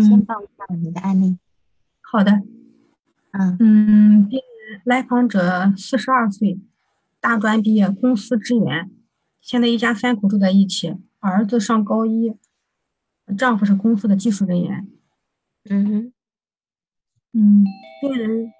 [0.00, 1.38] 先报一下你的案例。
[2.00, 2.42] 好的。
[3.36, 6.60] 嗯嗯，病人来访者四十二岁，
[7.18, 8.88] 大专毕业，公司职员，
[9.40, 12.32] 现在一家三口住在一起，儿子上高一，
[13.36, 14.86] 丈夫是公司的技术人员。
[15.68, 16.12] 嗯哼，
[17.32, 17.64] 嗯，
[18.00, 18.52] 病人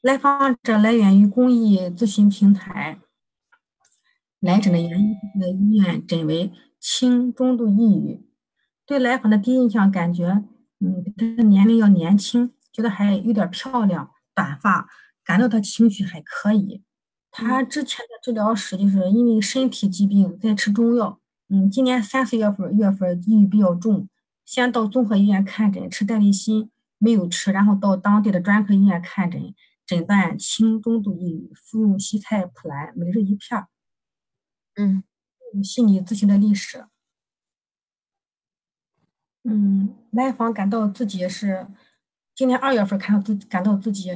[0.00, 2.98] 来访者来源于公益咨询平台，
[4.40, 6.50] 来诊的原因在医院诊为
[6.80, 8.26] 轻中度抑郁，
[8.84, 10.42] 对来访的第一印象感觉，
[10.78, 14.10] 嗯，他的年龄要年轻，觉得还有点漂亮。
[14.34, 14.88] 短发，
[15.24, 16.82] 感到她情绪还可以。
[17.30, 21.18] 她之前的治疗史就是因为身体疾病在吃中药。
[21.48, 24.08] 嗯，今年三四月份月份抑郁比较重，
[24.44, 29.54] 先到综合医院看诊，吃代利辛没有吃，然后到当地的专科医院看诊，
[29.86, 33.68] 诊断轻中度抑郁，服用西菜普兰每日一片儿。
[34.74, 35.02] 嗯，
[35.64, 36.84] 心理咨询的历史。
[39.48, 41.66] 嗯，来访感到自己是。
[42.34, 44.10] 今年二月份看到自感到自己，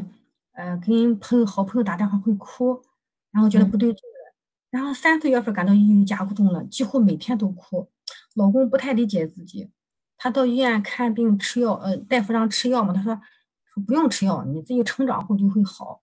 [0.53, 2.83] 呃，跟朋友好朋友打电话会哭，
[3.31, 4.35] 然后觉得不对劲了。
[4.71, 7.89] 然后三四月份感到抑郁加重了，几乎每天都哭。
[8.35, 9.71] 老公不太理解自己，
[10.19, 13.19] 他到医院看病吃药，呃，大夫让吃药嘛，他说
[13.73, 16.03] 说不用吃药，你自己成长后就会好。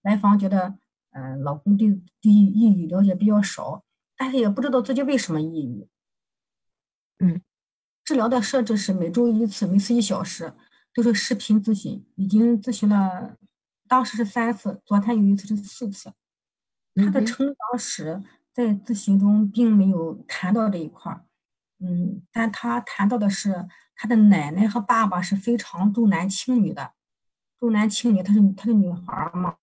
[0.00, 0.78] 来访觉得，
[1.10, 1.90] 嗯，老公对
[2.22, 3.84] 对抑郁了解比较少，
[4.16, 5.86] 但是也不知道自己为什么抑郁。
[7.18, 7.42] 嗯，
[8.10, 10.52] 治疗的设置是每周一次，每次一小时。
[10.92, 13.36] 都是视频咨询，已经咨询了，
[13.86, 16.12] 当时是三次，昨天有一次是四次。
[16.96, 18.20] 他的成长史
[18.52, 21.24] 在咨询中并没有谈到这一块儿，
[21.78, 26.90] 嗯，但他谈到的是他的奶奶和爸爸是非常重男轻女的，
[27.60, 29.58] 重男轻女，她是她是女孩嘛，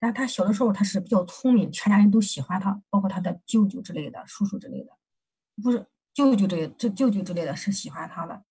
[0.00, 4.90] 但他小的时候他是比较聪明，全家人都喜欢他，包括他的舅舅之类的、叔叔之类的，
[5.62, 5.86] 不是
[6.26, 8.42] 舅舅之类，这舅舅之类的是喜欢他的，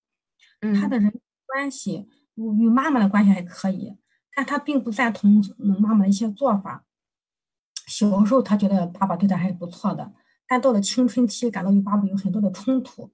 [0.80, 1.12] 他的人。
[1.50, 3.96] 关系与妈妈的关系还可以，
[4.34, 6.84] 但他并不赞同妈妈的一些做法。
[7.86, 10.12] 小时候他觉得爸爸对他还是不错的，
[10.46, 13.10] 但到了青春期，感到与爸爸有很多的冲突。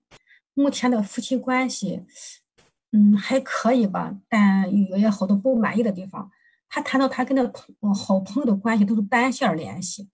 [0.55, 2.05] 目前的夫妻关系，
[2.91, 6.29] 嗯，还可以吧，但有也好多不满意的地方。
[6.69, 10.11] 他谈到他跟那朋好朋友的关系都是单线联系。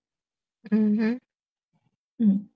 [0.70, 1.20] 嗯哼，
[2.18, 2.48] 嗯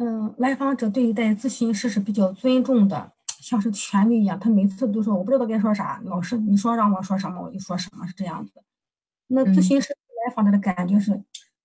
[0.00, 3.12] 嗯，来访者对待咨询师是比较尊重的。
[3.40, 6.00] 像是权威一样，他每次都说我不知道该说啥。
[6.04, 8.52] 老师，你说让我说什么我就说什么，是这样子。
[9.28, 9.94] 那咨询师
[10.26, 11.22] 来访者的感觉是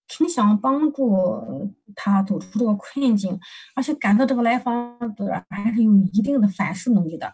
[0.08, 3.40] 挺想帮助他走出这个困境，
[3.76, 7.34] 而且感到这个来访者还是有一定的反思能力的，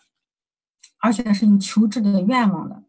[0.99, 2.83] 而且是有求知的愿望的。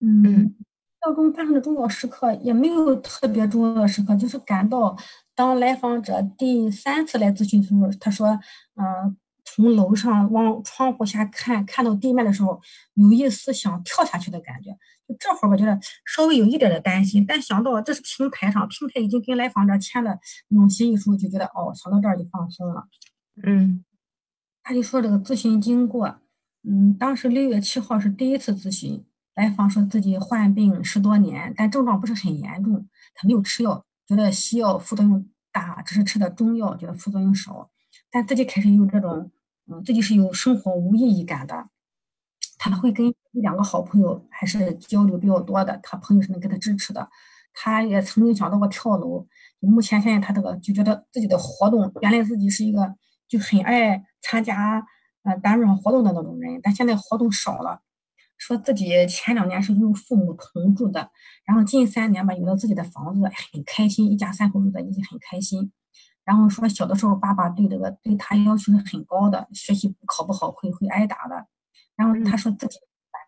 [0.00, 0.54] 嗯，
[1.00, 4.96] 当中发生的重要时刻也没有特别重要的时刻，就是感到
[5.34, 8.38] 当来访者第三次来咨询的时候，他说，
[8.76, 9.16] 嗯。
[9.46, 12.58] 从楼上往窗户下看，看到地面的时候，
[12.94, 14.70] 有一丝想跳下去的感觉。
[15.06, 20.18] 就这会儿，我觉得稍微有一点的担心，但想到这是平台上，平台已经跟来访者签了
[20.48, 22.88] 那种协议书，就觉得哦，想到这儿就放松了。
[23.42, 23.84] 嗯，
[24.62, 26.20] 他就说这个咨询经过，
[26.66, 37.70] 嗯，当时六月七号是第一次咨询，来访说自己患病十多年，但症状不是很严重，他没有吃药，觉得西药副作用大，只是吃的中药，觉得副作用少。
[38.10, 39.30] 但自己开始有这种，
[39.66, 41.68] 嗯，自己是有生活无意义感的。
[42.58, 47.08] 他会跟一两个好朋友还是交流比较多的，他朋友是能给他支持的。
[47.52, 49.26] 他也曾经想到过跳楼。
[49.60, 52.94] 目前现在他这个就觉得自己的活动，原来自己是一个
[53.28, 54.84] 就很爱参加
[55.22, 57.80] 呃单位上活动的那种人，但现在活动少了。
[58.38, 61.10] 说自己前两年是与父母同住的，
[61.46, 63.22] 然后近三年吧有了自己的房子，
[63.52, 65.72] 很开心，一家三口住在一起很开心。
[66.24, 71.46] 然后说小的时候，爸爸对这个对他要求是很高的，学习考不好会会挨打的。
[71.96, 72.78] 然后他说自己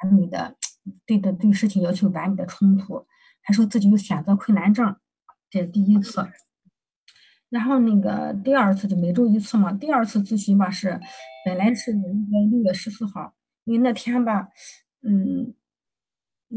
[0.02, 0.56] 完美的
[1.04, 3.06] 对的对事情要求完美的冲突，
[3.42, 4.96] 还说自己有选择困难症，
[5.50, 6.26] 这是第一次。
[7.48, 10.98] 然后那个第二次就每周一次嘛，第二次咨询吧是
[11.44, 14.48] 本来是应该六月十四号，因为那天吧，
[15.06, 15.54] 嗯，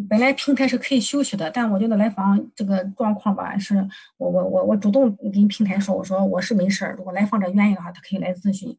[0.09, 3.87] 本来平台是可以休息的，但我觉得来访这个状况吧，是
[4.17, 8.75] 我我我我主动跟平台说，我说我是没事儿，如果来访者愿意的话，他可以来咨询。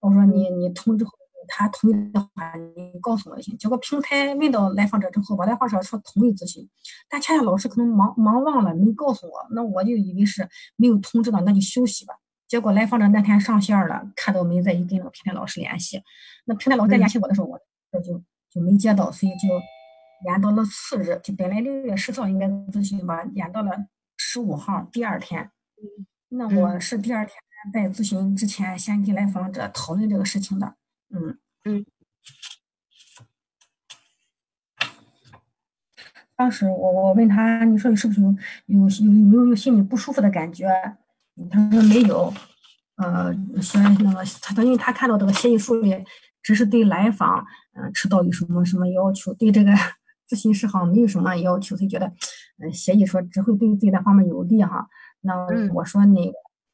[0.00, 1.04] 我说你你通知，
[1.48, 3.56] 他同意的话，你告诉我就行。
[3.56, 6.68] 结果平台问到来访者之后，吧，来访者说同意咨询，
[7.08, 10.46] 但恰恰老师可能忙忙忘了没告诉我，那我就以为是
[10.76, 12.14] 没有通知的，那就休息吧。
[12.46, 16.02] 结果来访者那天上线了，看到没再一跟平台老师联系，
[16.44, 17.58] 那平台老师再联系我的时候，我
[17.90, 18.22] 这就
[18.56, 19.46] 就没接到，所以就。
[20.24, 23.70] 延到了次日，就本来六月十号应该咨询吧，延到了
[24.16, 25.50] 十五号第二天。
[26.30, 27.36] 那我是第二天
[27.70, 30.74] 在咨询之前先跟来访者讨论这个事情的。
[31.10, 31.84] 嗯嗯。
[36.34, 38.34] 当时我我问他，你说你是不是有
[38.66, 40.66] 有有有有心里不舒服的感觉？
[41.50, 42.32] 他说没有。
[42.96, 46.02] 呃，所以那个他因为他看到这个协议书里
[46.42, 47.46] 只是对来访
[47.76, 49.72] 嗯迟到有什么什么要求，对这个。
[50.28, 52.12] 咨询师好像没有什么要求，所以觉得，
[52.58, 54.84] 嗯，协议说只会对自己的方面有利哈。
[55.20, 55.32] 那
[55.72, 56.32] 我说那个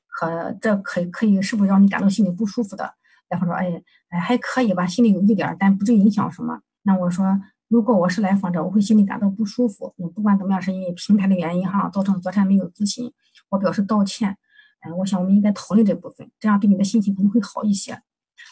[0.08, 2.94] 可这可以可以是不是让你感到心里不舒服的？
[3.28, 6.62] 来访说，哎哎还可以吧，心里有一点，但不至于影响什么。
[6.82, 7.38] 那我说，
[7.68, 9.92] 如果我是来访者，我会心里感到不舒服。
[9.98, 13.12] 那不管怎么样，是因为平台的原因哈，造成昨天没有咨询，
[13.50, 14.34] 我表示道歉。
[14.80, 18.00] 哎，我想我们应该讨论这部分，这样对你的心情可能会好一些。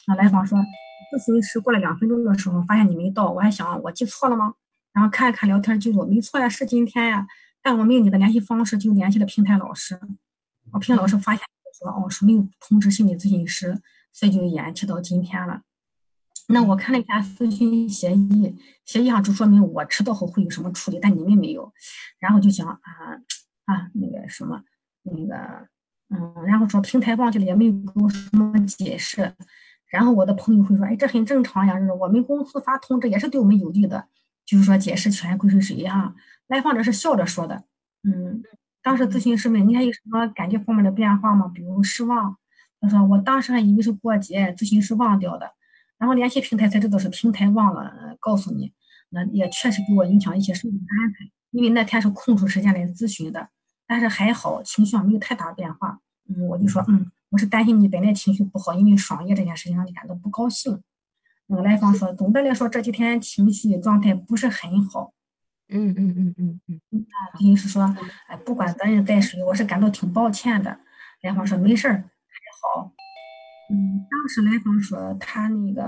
[0.06, 0.58] 那来访说，
[1.10, 4.54] 咨询师过了两分钟的时候，发现你没到，我还想我记错了吗？
[4.92, 7.26] 然后看一看聊天记录，没错呀，是今天呀。
[7.62, 9.98] 但我没有你的联系方式，就联系了平台老师。
[10.72, 11.44] 我平台老师发现
[11.78, 13.78] 说，哦，是没有通知心理咨询师，
[14.12, 15.62] 所以就延期到今天了。
[16.48, 21.72] 那我看了一下咨询协议，协议上就说明我迟到后会有什么处理，但你们没有。
[22.18, 22.80] 然后就想啊
[23.66, 24.62] 啊，那个什么，
[25.02, 25.36] 那个
[26.08, 29.32] 嗯，然后说平台忘记了，也没有给我什么解释。
[29.90, 34.06] 然后我的朋友会说，哎，这很正常呀，就是我们公司发通知也是对我们有利的。
[34.46, 36.12] 就是说解释权归谁谁啊？
[36.48, 37.62] 来访者是笑着说的，
[38.02, 38.42] 嗯，
[38.82, 41.48] 当时咨询师问你还有什么感觉方面的变化吗？
[41.54, 42.36] 比如失望？
[42.80, 45.52] 他说我当时还以为是过节，咨询师忘掉的，
[45.98, 48.72] 然后联系平台才知道是平台忘了告诉你，
[49.10, 53.50] 那也确实给我影响一些生活安排，因为那天是空出时间来咨询的，
[53.86, 60.82] 但是还好情绪上没有太大变化，嗯，我就说嗯，我是担心你本来情绪不好，因为双业这件事情让你感到不高兴。
[61.46, 65.12] 那个来访说，总的来说这几天情绪状态不是很好。
[65.68, 66.80] 嗯嗯嗯嗯嗯。
[66.90, 67.94] 那等于是说，
[68.26, 70.80] 哎，不管责任在谁，我是感到挺抱歉的。
[71.22, 72.92] 来访说没事儿，还好。
[73.70, 75.84] 嗯，当时来访说他那个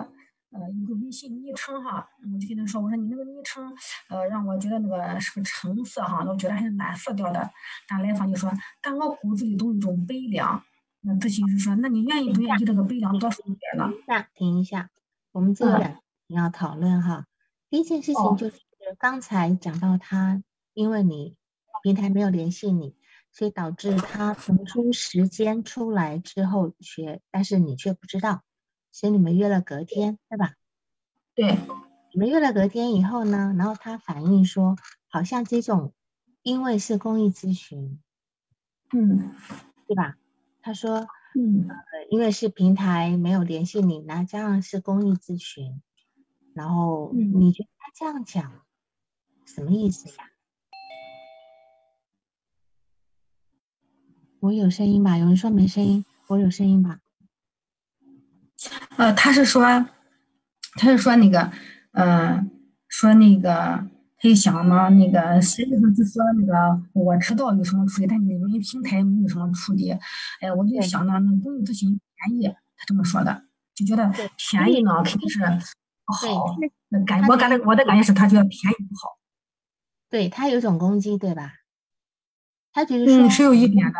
[0.52, 3.72] 呃有个微信昵称哈，我就跟他说，我说你那个昵称
[4.10, 7.50] 呃让我觉得那个是个橙色哈，我觉得还是蓝色调的。
[7.88, 8.48] 但来访就说，
[8.80, 10.62] 但我骨子里都有一种悲凉。
[11.04, 13.90] 那咨询师说，那你愿意不愿意这个悲凉多说一点呢？
[13.90, 14.90] 停一下，停一下。
[15.32, 17.26] 我们这两要讨论哈，
[17.68, 18.60] 第一件事情就是
[18.98, 20.42] 刚才讲到他，
[20.74, 21.36] 因为你
[21.82, 22.94] 平台没有联系你，
[23.32, 28.42] 所以导致他腾出时间出来之后学，但是你却不知道，
[28.92, 30.54] 所以你们约了隔天，对吧？
[31.34, 31.58] 对，
[32.12, 34.76] 你们约了隔天以后呢，然后他反映说，
[35.08, 35.92] 好像这种
[36.42, 37.98] 因为是公益咨询，
[38.92, 39.34] 嗯，
[39.88, 40.16] 对吧？
[40.62, 41.06] 他说。
[41.34, 41.66] 嗯，
[42.10, 45.80] 因为是平台没有联系你，那这样是公益咨询，
[46.52, 48.60] 然后你觉得他这样讲
[49.46, 50.30] 什么意思呀？
[54.40, 55.16] 我有声音吧？
[55.16, 57.00] 有人说没声音，我有声音吧？
[58.98, 59.62] 呃，他是说，
[60.74, 61.50] 他是说那个，
[61.92, 62.46] 呃，
[62.88, 63.86] 说那个。
[64.22, 69.90] 他就想呢，那个实际上就说那个我知道有什么处理，但你们平台没有什么处理。
[70.40, 73.42] 哎，我就想呢，那公益咨询便宜，他这么说的，
[73.74, 75.40] 就觉得便宜呢肯定是
[76.06, 76.56] 不好。
[76.88, 79.18] 那感我感觉我的感觉是他觉得便宜不好。
[80.08, 81.54] 对他有种攻击，对吧？
[82.72, 83.98] 他觉得说是有一点的。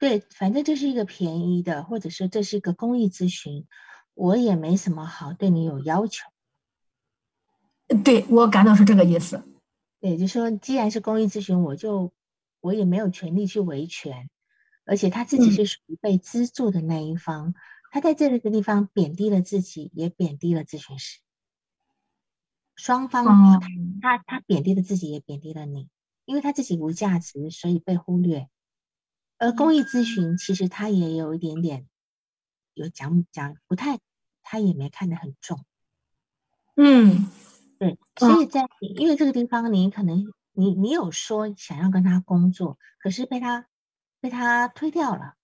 [0.00, 3.64] 对，反正这是一个便宜的，或者说这是一个公益咨询，
[4.14, 6.26] 我也没什么好对你有要求。
[8.04, 9.42] 对我感到是这个意思，
[10.00, 12.12] 对，就说既然是公益咨询，我就
[12.60, 14.28] 我也没有权利去维权，
[14.84, 17.54] 而且他自己是属于被资助的那一方，
[17.92, 21.20] 他在这个地方贬低了自己，也贬低了咨询师，
[22.74, 23.60] 双方
[24.02, 25.88] 他他贬低了自己，也贬低了你，
[26.24, 28.48] 因为他自己无价值，所以被忽略，
[29.38, 31.86] 而公益咨询其实他也有一点点
[32.74, 34.00] 有讲讲不太，
[34.42, 35.64] 他也没看得很重，
[36.74, 37.28] 嗯。
[37.78, 43.66] 对，所以在因为这个地方，你可能你你有说想要跟他工作，可是被他
[44.20, 45.34] 被他推掉了，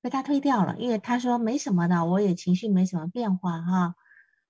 [0.00, 3.94] 被他推掉了，因为他说没什么的，我也情绪没什么变化哈，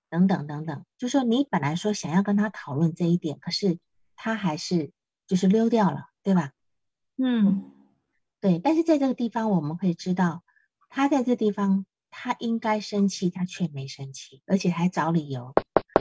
[0.09, 3.77] 等等等等，就说你本来说想要跟他讨论这一点，可是
[4.15, 4.91] 他还是
[5.27, 6.51] 就是溜掉了，对吧？
[7.17, 7.71] 嗯，
[8.41, 8.59] 对。
[8.59, 10.43] 但是在这个地方，我们可以知道，
[10.89, 15.53] 他在这地方，他应该生气，他却没生气，而且还找理由，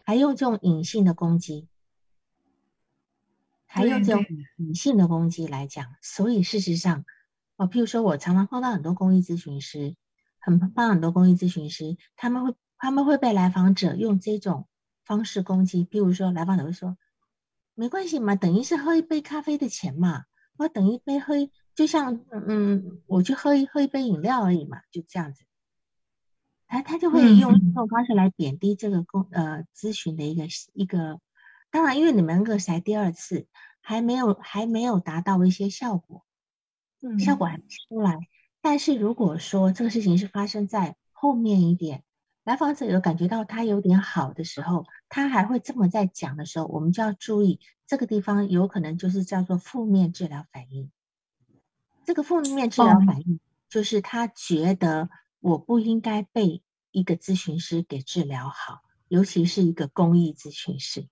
[0.06, 1.66] 还用这种隐性的攻击，
[3.66, 4.24] 还用这种
[4.56, 5.96] 隐性的攻击来讲。
[6.00, 7.04] 所以事实上，
[7.56, 9.96] 哦，譬如说我常常碰到很多公益咨询师，
[10.38, 14.68] 很碰到很多公益咨询师，他们会他们会被来访者用这种
[15.04, 15.84] 方式攻击。
[15.84, 16.96] 譬如说，来访者会说。
[17.78, 20.24] 没关系嘛，等于是喝一杯咖啡的钱嘛，
[20.56, 21.34] 我等一杯喝，
[21.74, 25.45] 就像嗯，我去喝一喝一杯饮料而已嘛，就这样子。
[26.66, 31.20] 他他就会用这种方式来贬低这个公呃咨询的一个一个，
[31.70, 33.46] 当然因为你们个才第二次，
[33.80, 36.24] 还没有还没有达到一些效果，
[37.18, 38.18] 效果还没出来。
[38.60, 42.02] 但是如果说这个事情是发生在后面一点。
[42.44, 47.58] 来访者有感觉到他有点好的时候，他还会这么在讲的时候，我们就要注意
[47.88, 50.92] 这个地方有可能就是叫做负面治疗反应。
[52.04, 55.10] 这个负面治疗反应就是他觉得
[55.46, 56.60] 我不应该被
[56.90, 61.06] 一个咨询师给治疗好，尤其是一个公益咨询师。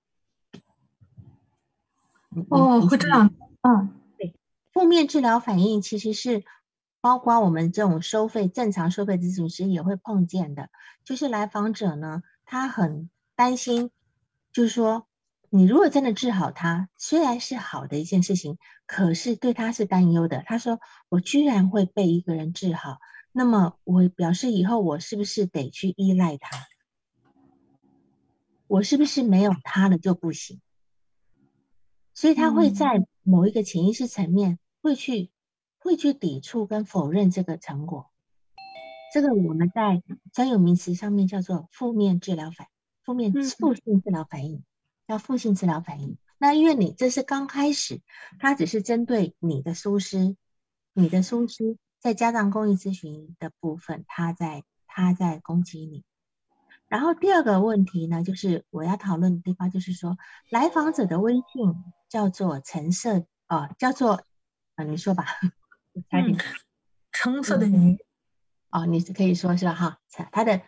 [2.48, 4.34] 哦，会这样，嗯，对，
[4.72, 6.44] 负面治疗反应其实是。
[7.00, 10.70] 包括我们这种收费正常收费咨询师也会碰见的，
[11.04, 13.90] 就是来访者呢，他很担心，
[14.54, 15.06] 就是说，
[15.50, 20.42] 你如果真的治好他，虽然是好的一件事情，可是对他是担忧的。
[20.46, 22.96] 他说，我居然会被一个人治好，
[23.36, 26.56] 那么我表示以后我是不是得去依赖他？
[28.66, 30.60] 我是不是没有他了就不行？
[32.14, 35.30] 所以他会在某一个潜意识层面会去。
[35.84, 38.10] 会去抵触跟否认这个成果，
[39.12, 42.68] 这个我们在专有名词上面叫做负面治疗反
[43.04, 44.64] 负面负性治疗反应，
[45.06, 46.16] 叫负性治疗反应。
[46.38, 48.00] 那因为你这是刚开始，
[48.38, 50.36] 它只是针对你的疏失，
[50.94, 56.04] 你的疏失，在家长公益咨询的部分，他在他在攻击你。
[56.86, 60.18] 然后第二个问题呢，就是我要讨论的地方，就是说
[60.50, 61.74] 来访者的微信
[62.10, 64.22] 叫做橙色哦，叫做
[64.74, 65.24] 啊，你说吧。
[66.10, 66.36] 嗯，
[67.10, 67.96] 橙色的鱼
[68.68, 69.98] 哦，你是可以说是哈，
[70.30, 70.60] 他的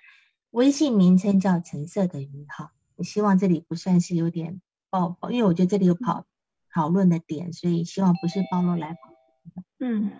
[0.52, 2.72] 微信名称叫橙色的鱼哈。
[2.94, 6.24] 我希望这里不算是有点暴，因为我觉得这里有跑
[6.72, 10.10] 讨论的点，所以希望不是暴露来访嗯，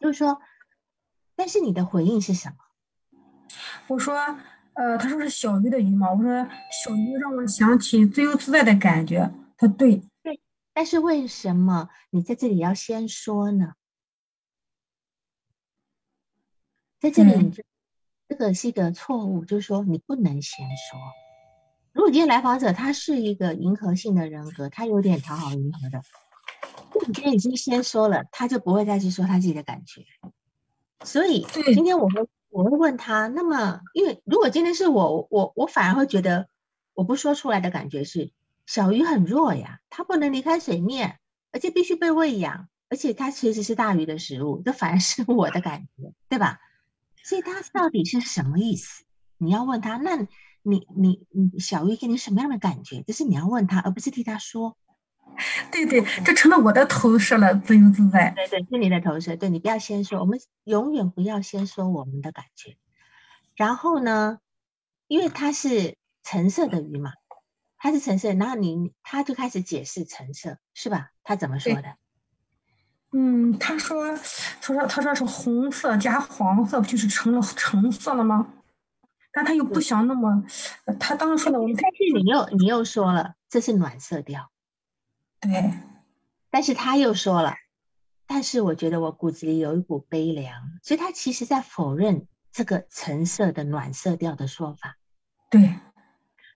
[0.00, 0.40] 就是说，
[1.36, 2.56] 但是你的回应是什么？
[3.86, 4.14] 我说，
[4.74, 6.48] 呃，他说是小鱼的鱼嘛，我说
[6.84, 9.30] 小鱼让我想起自由自在的感觉。
[9.56, 10.40] 他对对，
[10.72, 13.74] 但是为什么你在这里要先说呢？
[16.98, 17.52] 在这里，
[18.28, 20.98] 这个是一个错误，就是说你不能先说。
[21.92, 26.02] 如果今天来访者他是一个迎合性的人格，他有点讨好迎合的，
[27.06, 30.04] 你今天已经先说了，他就不会再去说他自己的感觉。
[31.04, 36.48] 所以今天我会我会问他，那么因为如果今天是我，我我反而会觉得
[36.94, 38.32] 我不说出来的感觉是
[38.66, 41.18] 小鱼很弱呀，它不能离开水面，
[41.52, 46.58] 而且必须被喂养，而且它其实是大鱼的食物，这反而是我的感觉，对吧？
[47.22, 49.04] 所以他到底是什么意思？
[49.38, 50.16] 你要问他，那
[50.62, 53.02] 你你你小鱼给你什么样的感觉？
[53.06, 54.76] 这是你要问他，而不是替他说。
[55.72, 58.30] 对对，这成了我的投射了，自由自在。
[58.36, 59.36] 对对，是你的投射。
[59.36, 62.76] 对你不要先说，我们永远不要先说我们的感觉。
[63.56, 64.38] 然后呢，
[65.08, 67.12] 因为它是橙色的鱼嘛，
[67.78, 71.10] 它是橙色，然后你他就开始解释橙色，是吧？
[71.22, 71.96] 他怎么说的？
[73.12, 74.16] 嗯，他说，
[74.60, 78.54] 他说，他说是红色加黄色，不就是成了橙色了吗？
[79.32, 80.44] 但他又不想那么，
[80.98, 84.50] 他当时说的，我们但是你又你又说了这是暖色调，
[85.44, 85.74] 对，
[86.48, 87.54] 但是他又说了，
[88.26, 94.96] 但是我觉得我骨子里有一股悲凉，所以他其实在否认这个橙色的暖色调的说法，
[95.50, 95.78] 对，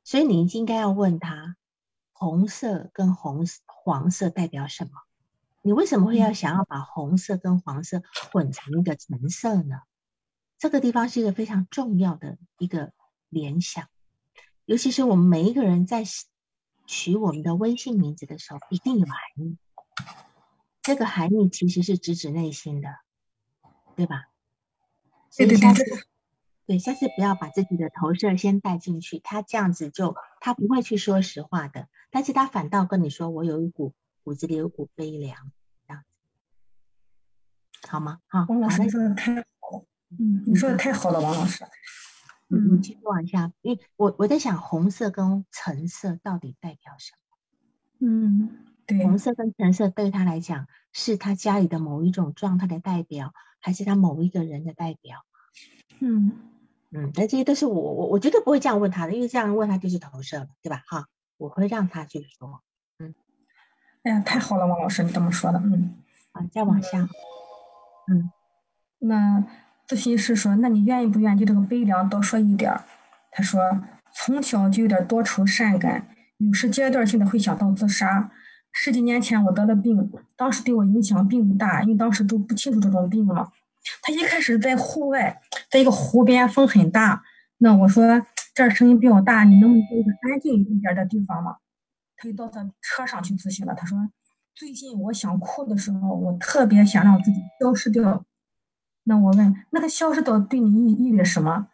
[0.04, 1.57] 所以你应该要问他，
[2.12, 4.90] 红色跟红黄色代表什么？
[5.61, 8.02] 你为什么会要想要把红色跟黄色
[8.33, 9.80] 混成一个橙色呢？
[10.59, 12.92] 这个地方是一个非常重要的一个
[13.28, 13.87] 联想，
[14.64, 16.04] 尤其是我们每一个人在
[16.88, 19.57] 取我们的微信名字的时候，一定有含义。
[20.83, 22.88] 这个含义其实是直指内心的，
[23.95, 24.30] 对吧？
[25.37, 25.75] 对对对。
[26.66, 35.50] 对，下次不要把自己的投射先带进去，他这样子就他不会去说实话的，但是他反倒跟你说：“我有一股骨子里有股悲凉。”
[35.88, 36.04] 这样
[37.88, 38.21] 好吗？
[38.26, 39.85] 好，王老师说的太好，
[40.18, 41.64] 嗯，你说的太好了，王老师。
[42.49, 48.07] 嗯，你继续往下，因为我我在想红色跟橙色到底代表什么？
[48.07, 55.25] 嗯，对，红色跟橙色对他来讲是他家里的某一种状态的代表，还是他某一个人的代表？
[56.00, 56.33] 嗯
[56.90, 60.83] 嗯，那这些都是我我我绝对不会这样问他的，因为这样问他就是投射了，对吧？
[60.87, 62.62] 哈，我会让他去说。
[62.99, 63.14] 嗯，
[64.02, 65.97] 哎呀，太好了，王老师，你这么说的，嗯。
[66.33, 67.09] 啊，再往下，
[68.07, 68.31] 嗯，
[68.99, 69.45] 那
[69.88, 72.85] 咨询师说，那你愿意不愿意就这个悲凉多说一点儿？
[73.30, 73.80] 他说，
[74.14, 78.30] 从小就有点多愁善感，有时阶段性的会想到自杀。
[78.71, 83.50] 十几年前我得了病，当时对我影响并不大，因为当时都不清楚这种病嘛。
[84.02, 85.40] 他一开始在户外，
[85.71, 87.23] 在一个湖边，风很大。
[87.57, 88.04] 那我说
[88.54, 91.57] 这儿声音比较大，你能不能一个安静一点的地方嘛？
[92.18, 93.75] 他就到他车上去咨询了。
[93.75, 93.99] 他说，
[94.54, 98.23] 最近我想哭的时候，我特别想让自己消失掉。
[99.09, 101.69] 那我问，那个消失掉对你意意味着什么？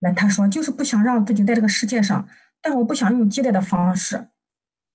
[0.00, 2.28] 那他说，就是不想让自己在这个世界上，
[2.60, 4.28] 但我不想用接待的方式。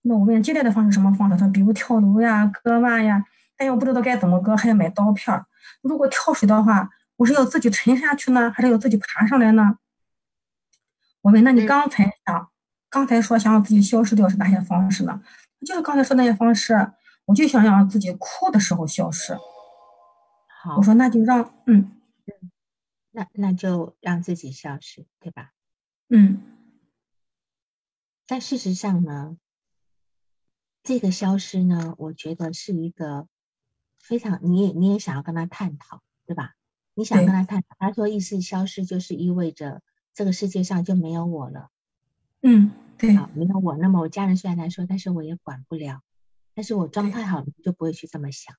[0.01, 1.37] 那我问接待的方式什么方式？
[1.37, 3.23] 他比如跳楼呀、割腕呀，
[3.55, 5.45] 但又不知道该怎么割，还要买刀片儿。
[5.81, 9.77] 如果跳水的话，我是要自己沉下去呢，还是要自己爬上来呢？
[11.21, 12.49] 我问，那你刚才想，
[12.89, 15.21] 刚才说想让自己消失掉是哪些方式呢？
[15.65, 16.91] 就是刚才说那些方式，
[17.25, 19.37] 我就想让自己哭的时候消失。
[20.63, 21.91] 好，我说那就让，嗯，
[23.09, 25.53] 那那就让自己消失，对吧？
[26.09, 26.39] 嗯。
[28.27, 29.37] 但事实上呢，
[30.83, 33.27] 这个消失呢，我觉得是一个。
[34.03, 36.55] 非常，你也你也想要跟他探讨，对吧？
[36.95, 39.83] 你想跟他探讨，他说意识消失就是意味着
[40.15, 41.69] 这个世界上就没有我了。
[42.41, 46.01] 嗯，对，没有我，那么我家人虽然来说，但是我也管不了。
[46.55, 48.55] 但是我状态好了，就不会去这么想。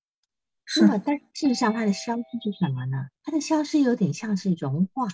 [0.64, 3.08] 是么，但事实上它的消失是什么呢？
[3.22, 5.08] 它的消失有点像是融化，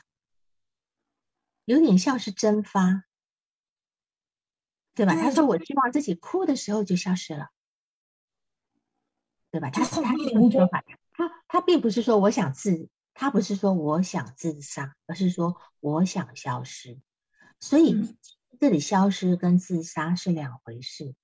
[1.65, 3.05] 有点像是蒸发，
[4.95, 5.15] 对吧？
[5.15, 7.49] 他说我希望自己哭的时候就消失了。
[9.51, 9.71] 对吧？
[9.71, 17.01] 他他这种说法，他他并不是说我想自，他不是说我想自杀，而是说我想消失。
[17.59, 18.15] 所以
[18.61, 21.15] 这里消失跟自杀是两回事。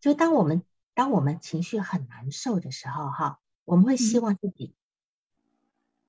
[0.00, 3.38] 就当我们当我们情绪很难受的时候，哈，
[3.70, 4.74] 我们会希望自己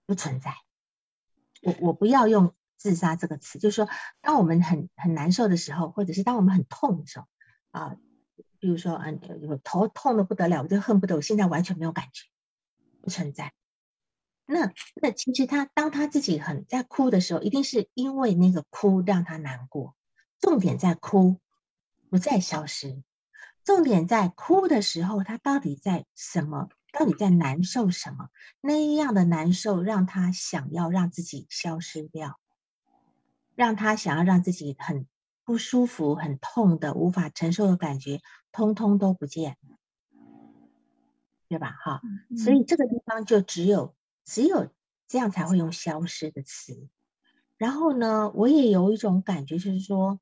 [0.07, 0.55] 不存在。
[1.61, 3.87] 我我不要用自杀这个词，就是说，
[4.21, 7.27] 当我们很很难受的时候，或者是当我们很痛的时候，
[7.69, 7.97] 啊。
[8.57, 9.19] 比如说，嗯，
[9.63, 12.27] 头痛的不得了，我就恨不得我现在完全没有感觉，
[13.01, 13.53] 不存在。
[14.45, 14.71] 那
[15.01, 19.95] 那其实他当他自己很在哭的时候，一定是因为那个哭让他难过。
[20.39, 21.39] 重点在哭，
[22.11, 23.01] 不在消失。
[23.63, 26.69] 重点在哭的时候，他到底在什么？
[26.91, 28.29] 到底在难受什么？
[28.61, 32.39] 那样的难受让他想要让自己消失掉，
[33.55, 35.07] 让他想要让自己很
[35.43, 38.21] 不舒服、很痛的、无法承受的感觉。
[38.51, 39.57] 通通都不见，
[41.47, 41.77] 对吧？
[41.79, 42.01] 哈，
[42.37, 44.69] 所以这个地方就只有只有
[45.07, 46.89] 这样才会用消失的词。
[47.57, 50.19] 然后呢，我也有一种感觉，就是说，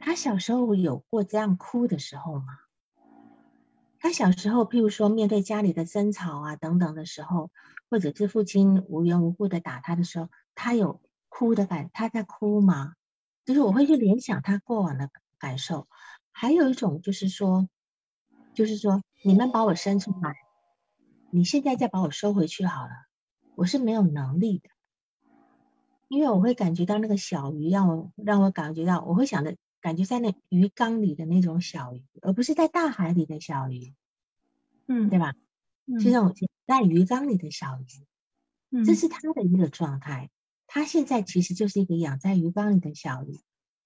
[0.00, 2.58] 他小时候有过这样哭的时候吗？
[4.04, 7.50] 他小时候，譬如说面对家里的争吵啊等等的时候，
[7.88, 12.92] 或者是父亲无缘无故的打他的时候，他有哭的感，他在哭吗？
[13.46, 15.88] 就是我会去联想他过往的感受。
[16.32, 17.66] 还有一种就是说，
[18.52, 20.34] 就是说，你们把我生出来，
[21.30, 22.90] 你现在再把我收回去好了，
[23.54, 24.68] 我是没有能力的，
[26.08, 33.92] 因为我会感觉到那个小鱼让我让我感觉到，我会想的感觉在那鱼缸里的那种小鱼，而不是在大海里的小鱼，
[34.86, 35.34] 嗯，对吧？
[36.00, 36.34] 是那种
[36.66, 37.78] 在鱼缸里的小
[38.70, 40.30] 鱼，这是他的一个状态。
[40.66, 43.38] 他现在其实就是一个养在鱼缸里的小鱼。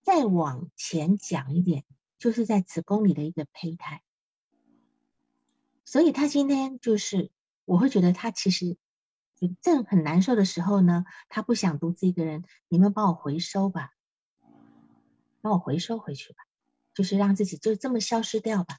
[0.03, 1.85] 再往前讲一点。
[2.19, 4.03] 就是在子宫里的一个胚胎，
[5.85, 7.31] 所以他今天就是，
[7.65, 8.77] 我会觉得他其实
[9.61, 13.93] 正很难受的时候呢，他不想独自一个人，你们帮我回收吧，
[15.41, 16.39] 帮我回收回去吧，
[16.95, 18.79] 就是让自己就这么消失掉吧，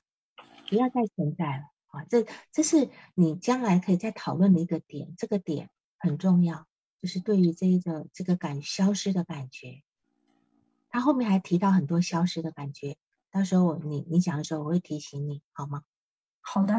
[0.69, 2.03] 不要再存在了啊！
[2.09, 6.67] 这这是你将来可以再讨论的一个点，这个点很重要，
[7.01, 9.83] 就是对于这一个这个感消失的感觉，
[10.89, 12.97] 他后面还提到很多消失的感觉。
[13.31, 15.83] 到时候我你你讲的时候，我会提醒你，好吗？
[16.41, 16.73] 好的，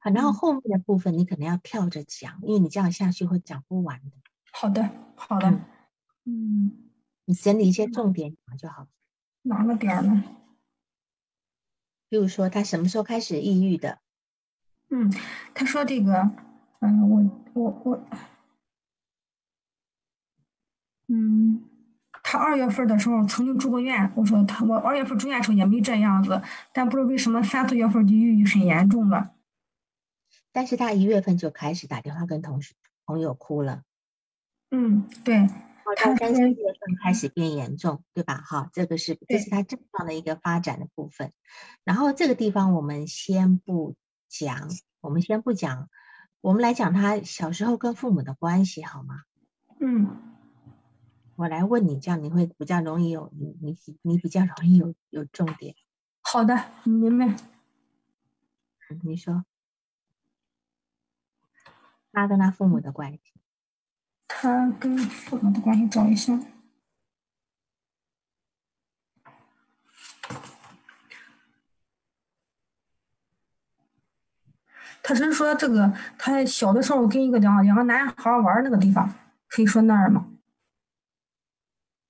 [0.00, 0.10] 好。
[0.10, 4.16] 然后后面的部分你可能要跳着讲，因为你这样下去会讲不完的。
[4.52, 5.60] 好的，好的。
[6.24, 6.91] 嗯，
[7.24, 8.88] 你整理一些重点讲就好。
[9.42, 10.24] 哪个点呢？
[12.08, 13.98] 比如说他什么时候开始抑郁的？
[14.90, 15.12] 嗯，
[15.54, 16.30] 他说这个，
[16.80, 18.04] 嗯，我我我，
[21.08, 21.68] 嗯。
[22.24, 26.40] 他二月份的时候曾经住过院，我说他我二月份住院时候也没这样子，
[26.72, 29.34] 但不知道为什么三四月份就抑郁很严重了。
[30.52, 33.82] 但是他一月份就开始打电话跟同事朋友哭了。
[34.70, 35.48] 嗯，对。
[35.96, 38.36] 他三四月份开始变严重，对吧？
[38.38, 41.32] 哈，这个是这是他正常的一个发展的部分。
[41.84, 43.94] 然后这个地方我们先不
[44.28, 45.88] 讲，我们先不讲，
[46.40, 49.22] 我们来讲他小时候跟父母的关系，好吗？
[49.80, 50.16] 嗯。
[51.34, 55.74] 我来问你，这样你会比较容易有你你你比较容易有有重点。
[56.20, 57.34] 好的，明白。
[59.02, 59.44] 你说，
[62.12, 63.20] 他跟他父母的关系。
[64.34, 66.36] 他跟父母的关系，找一下。
[75.04, 79.14] 他只是说这个，他小的时候跟一个两两个男孩玩那个地方，
[79.48, 80.28] 可以说那儿吗？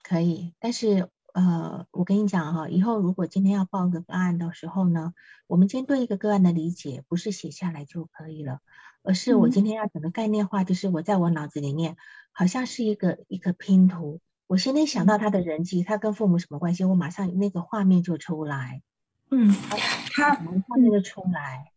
[0.03, 5.15] 可以，但是呃，我跟你讲哈，以后如果今天要报个个案的时候呢，
[5.47, 8.61] 我们今天对一个个案的理解不是写下来就可以了，
[9.03, 11.97] 而是我今天要讲的概念化，就是我在我脑子里面。
[12.35, 14.19] 好像是一个一个拼图。
[14.47, 18.81] 我现在想到他的人际，他跟父母什么关系，我马上那个画面就出来。
[19.31, 19.55] 嗯，
[20.15, 21.72] 他画面就出来。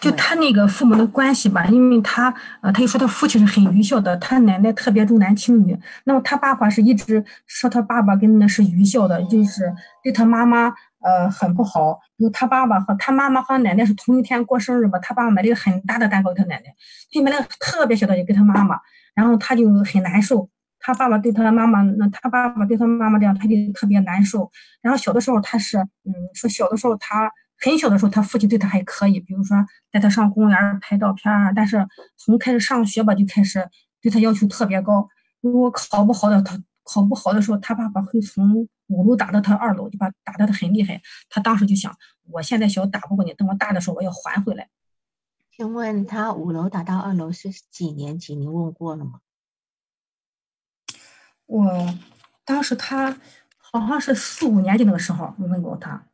[0.00, 5.78] 就他那个父母的关系吧，因为他呃，他就说他父亲是很愚孝的，他奶奶特别重男轻女。
[6.04, 9.72] 那么他爸爸是一直说他爸爸跟那是愚孝的，就是
[10.02, 11.98] 对他妈妈呃很不好。
[12.18, 16.74] 就他爸爸和他妈妈和奶奶是同一天过生日吧，他爸爸买了一个很大的蛋糕给他奶奶，
[17.12, 18.78] 他买了个特别小的也给他妈妈。
[19.14, 20.48] 然后他就很难受，
[20.78, 24.48] 他爸爸对他妈妈，那他爸爸对他妈妈这样，他就特别难受。
[24.80, 27.28] 然后小的时候他是，嗯，说小的时候他
[27.60, 29.56] 很小的时候，他父亲对他还可以，比如说
[29.90, 31.52] 带他上公园拍照片儿。
[31.54, 33.68] 但是从开始上学吧，就开始
[34.00, 35.08] 对他要求特别高。
[35.40, 41.02] 如果考不好的他考不好的时候，他爸爸会从五楼打到他二楼，就把打的他很厉害。
[41.28, 41.94] 他当时就想，
[42.30, 44.68] 我现在小打不过你，等我大的时候我要还回来。
[45.56, 48.36] 请问他五楼打到二楼是几年级？
[48.36, 49.20] 你问过了吗？
[51.46, 51.98] 我
[52.44, 53.18] 当时他
[53.56, 56.07] 好像是四五年级那个时候，我问过他。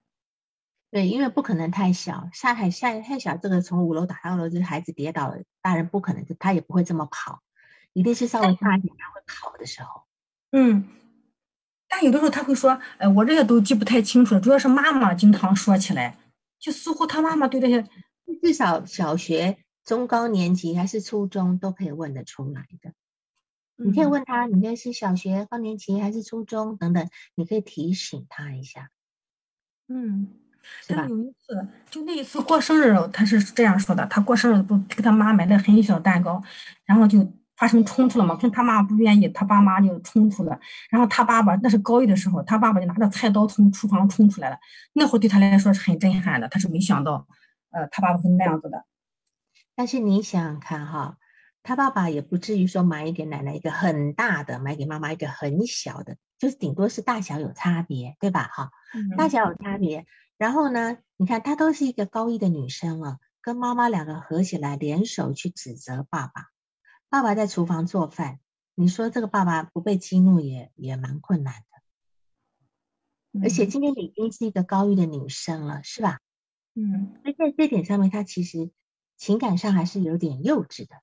[0.94, 7.42] 对，因为不可能太小，下海下太小，这个从五楼打到二楼，这孩子跌倒了，大人不可能，他也不会这么跑，
[7.92, 10.04] 一定是稍微大一点他会跑的时候。
[10.52, 10.88] 嗯，
[11.88, 16.16] 但有的时候他会说：“哎，我这些都记不太清楚了，主要是妈妈经常说起来，
[16.60, 17.84] 就似乎他妈妈对这些。”
[18.40, 22.92] 至少小学中高年级还是初中都可以问得出来的。
[23.74, 28.90] 你可以问他，你那是小学高年级还是初中等等，你可以提醒他一下。
[29.88, 30.28] 嗯，
[30.82, 30.94] 是？
[31.08, 36.42] 有一次，就那一次过生日，他是这样说的：他过生日不给他妈买了很小蛋糕，
[36.84, 40.58] 然后就发生冲突了嘛，跟他妈不愿意，他爸妈就冲突了。
[40.90, 44.56] 然后他爸爸那是高一的时候，他爸爸就拿着菜刀从厨房冲出来了。
[44.94, 47.26] 那会儿对他来说是很震撼的，他是没想到。
[47.70, 48.84] 呃，他爸爸是那样子的，
[49.74, 51.16] 但是你想想看哈，
[51.64, 58.48] 他爸爸也不至于说买给奶奶一个很大的，买给妈妈一个很小的，就是顶多是大小有差别，对吧？
[58.52, 58.70] 哈，
[59.16, 60.06] 大小有差别。
[60.36, 66.48] 然后呢，你看她都是一个高一的女生了，跟妈妈两个合起来联手去指责爸爸，
[67.08, 68.40] 爸爸在厨房做饭，
[68.74, 73.40] 你说这个爸爸不被激怒也也蛮困难的。
[73.42, 76.20] 而且今天你已经是一个高一的女生了，是吧？
[76.74, 78.70] 嗯，所以在这点上面，她其实
[79.16, 80.96] 情感上还是有点幼稚的。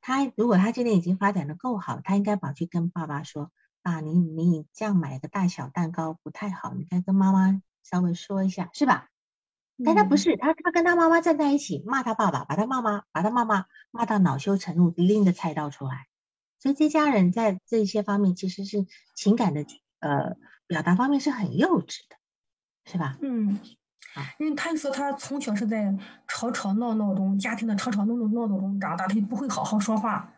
[0.00, 3.50] 她如果她今天已经发展的够好，她应该跑去跟爸爸说
[3.82, 9.10] ：“爸，你你这样买个大小蛋糕不太好，你该跟妈妈稍微说一下，是吧？”
[9.84, 16.06] 但他不是，他他跟他妈妈站在一起骂他爸爸，把他妈妈把他妈妈骂到恼羞成怒，拎着菜刀出来。
[16.58, 19.64] 所以这家人在这些方面其实是情感的
[20.00, 22.16] 呃表达方面是很幼稚的，
[22.90, 23.18] 是吧？
[23.22, 23.60] 嗯。
[24.38, 25.92] 因为他就说他从小是在
[26.28, 30.32] 吵吵闹闹中，家庭的吵吵闹闹闹闹中长大，他就不会好好说话。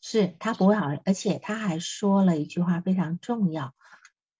[0.00, 3.74] 是他不会好，而且他还说了一句话非常重要。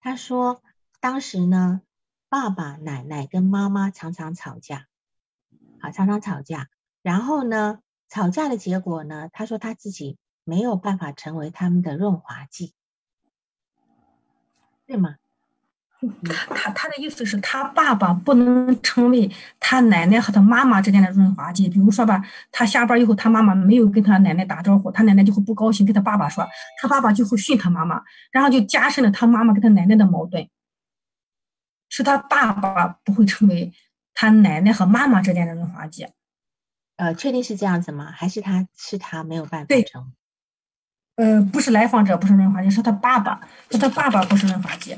[0.01, 0.63] 他说
[1.01, 1.83] 当时呢，
[2.29, 4.87] 爸爸、奶奶跟妈妈常常吵架，
[5.81, 6.69] 好，常常吵架。
[7.03, 12.75] 然后呢，吵架的结果呢，他说他自己没有办法成为他们的润滑剂，
[14.87, 15.17] 对吗？
[16.51, 21.69] 他他的意思是他爸爸不能成为他奶奶和他妈妈之间的润滑剂。
[21.69, 26.47] 比如说吧，他下班以后，他妈妈没有跟他奶奶打招呼，他奶奶就会不高兴，跟他爸爸说，
[26.83, 30.47] 他爸爸就会训他妈妈，然后就加深了他妈妈跟他奶奶的矛盾。
[31.97, 33.73] 是他爸爸不会成为
[34.13, 36.07] 他奶奶和妈妈之间的润滑剂。
[36.97, 38.13] 呃，确定是这样子吗？
[38.13, 40.13] 还是他是他没有办法成？
[41.15, 44.95] 呃，不是来访者不是润滑剂，是他爸爸，是他爸爸不是润滑剂。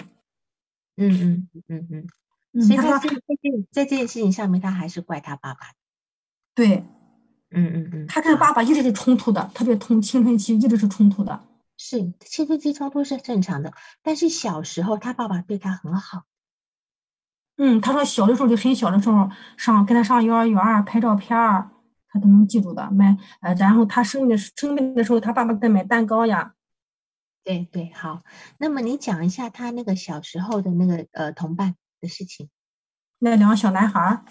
[0.97, 2.09] 嗯嗯嗯嗯
[2.53, 5.61] 嗯，所以他在这件在这件事情上面，他还是怪他爸爸。
[6.53, 6.79] 对，
[7.51, 11.45] 嗯嗯嗯，他跟爸爸一直是冲突的，特别从青春期一直是冲突的。
[11.77, 16.25] 是青春期冲突是正常的，但是小时候他爸爸对他很好。
[17.61, 21.69] 嗯，他说小的时候就很小的时候上跟他上幼儿园拍照片儿，
[22.09, 22.89] 他都能记住的。
[22.93, 26.55] 买呃，然后他生病的生病的时候，他爸爸给他买蛋糕呀。
[27.43, 28.23] 对对，好。
[28.59, 32.49] 那么你讲一下他那个小时候的那个呃同伴的事情。
[33.19, 34.23] 那两个小男孩儿。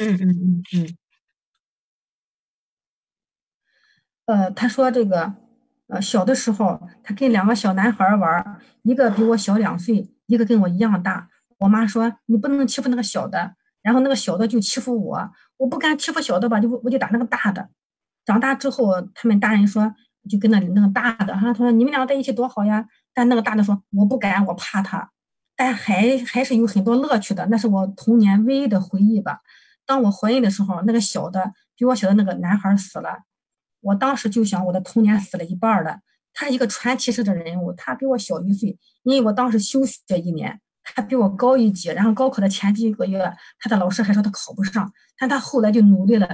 [0.00, 0.96] 嗯嗯嗯嗯。
[4.26, 5.34] 呃，他说这个
[5.88, 11.28] 呃小的时候，他跟两个小男孩玩，一个比我小两岁，一个跟我一样大。
[11.58, 17.68] 我妈说你不能欺负那个小的，然后那个小的就欺负我，我不敢欺负小的吧，就我就打那个大的。
[18.24, 19.94] 长大之后，他们大人说。
[20.28, 22.86] 就跟那里那个大的哈，他说你们两个在一起多好呀。
[23.14, 25.10] 但那个大的说我不敢，我怕他。
[25.56, 29.40] 但还还是有很多乐趣的，那是我童年唯一的回忆吧。
[29.86, 33.20] 当我怀孕的时候，那个小的比我小的那个男孩死了，
[33.80, 36.00] 我当时就想我的童年死了一半了。
[36.34, 40.60] 他一个传奇式的人物，他比我小一岁，因为我当时休学一年，
[40.94, 41.88] 他比我高一级。
[41.90, 43.18] 然后高考的前几个月，
[43.58, 46.28] 他的老师还说他考不上，但他后来就努力了，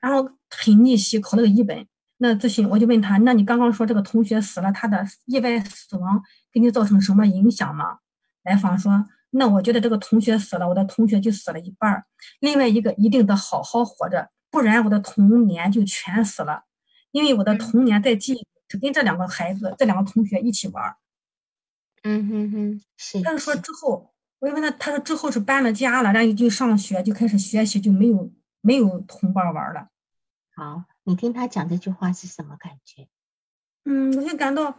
[0.00, 1.86] 然后很逆袭，考了个一本。
[2.18, 7.98] 那咨询我就问他，那你刚刚说这个同学死了，他的意外死亡给你造成什么影响吗？
[8.44, 12.04] 来访说，那我觉得这个同学死了，我的同学就死了一半儿，
[12.40, 16.62] 另外一个一定得好好活着，不然我的童年就全死了，
[17.10, 20.96] 因为我的童年在记忆是跟这两个孩子、这两个同学一起玩儿。
[22.04, 23.20] 嗯哼哼，是。
[23.22, 29.88] 但是说之后，我就问他，他说之后是搬了家了，然后就上学，就开始学习，就没有没有同伴玩了。
[30.54, 30.84] 好。
[31.06, 33.08] 你听他讲这句话是什么感觉？
[33.84, 34.74] 嗯，我就感到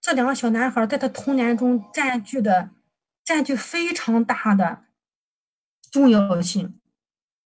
[0.00, 2.70] 这两个小男孩在他童年中占据的
[3.22, 4.84] 占据非常大的
[5.90, 6.80] 重要性。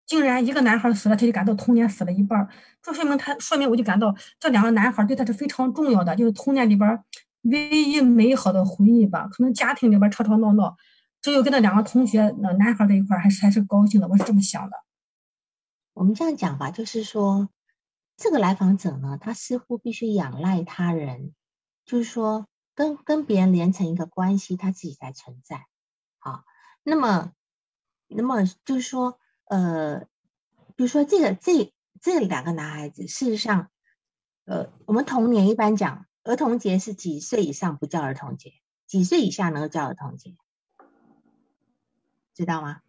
[0.06, 2.48] 竟然一个男孩死了，他就感到童年死了一半儿
[2.84, 7.04] 这说明他说明我就感到这两个男孩对他是非常重要的，就是童年里边
[7.42, 9.28] 唯一美好的回忆吧。
[9.28, 10.76] 可能家庭里边吵吵闹闹，
[11.22, 14.08] 只有跟那两个同学那男孩在一块儿还是还是高兴的。
[14.08, 14.78] 我是这么想的。
[15.94, 17.50] 我们这样讲吧，就是说。
[18.22, 21.34] 这个来访者呢，他似乎必须仰赖他人，
[21.86, 25.68] 就是说跟跟别人连成一个关系，他自己才存在。
[26.18, 26.44] 好，
[26.84, 27.32] 那么，
[28.10, 30.02] 那么就是说，呃，
[30.76, 33.70] 比如说这个这这两个男孩子，事实上，
[34.44, 38.54] 呃，我们童年一般讲儿童节是几岁以上不叫儿童节，
[38.86, 40.36] 几岁以下能够叫儿童节，
[42.36, 42.82] 知道吗？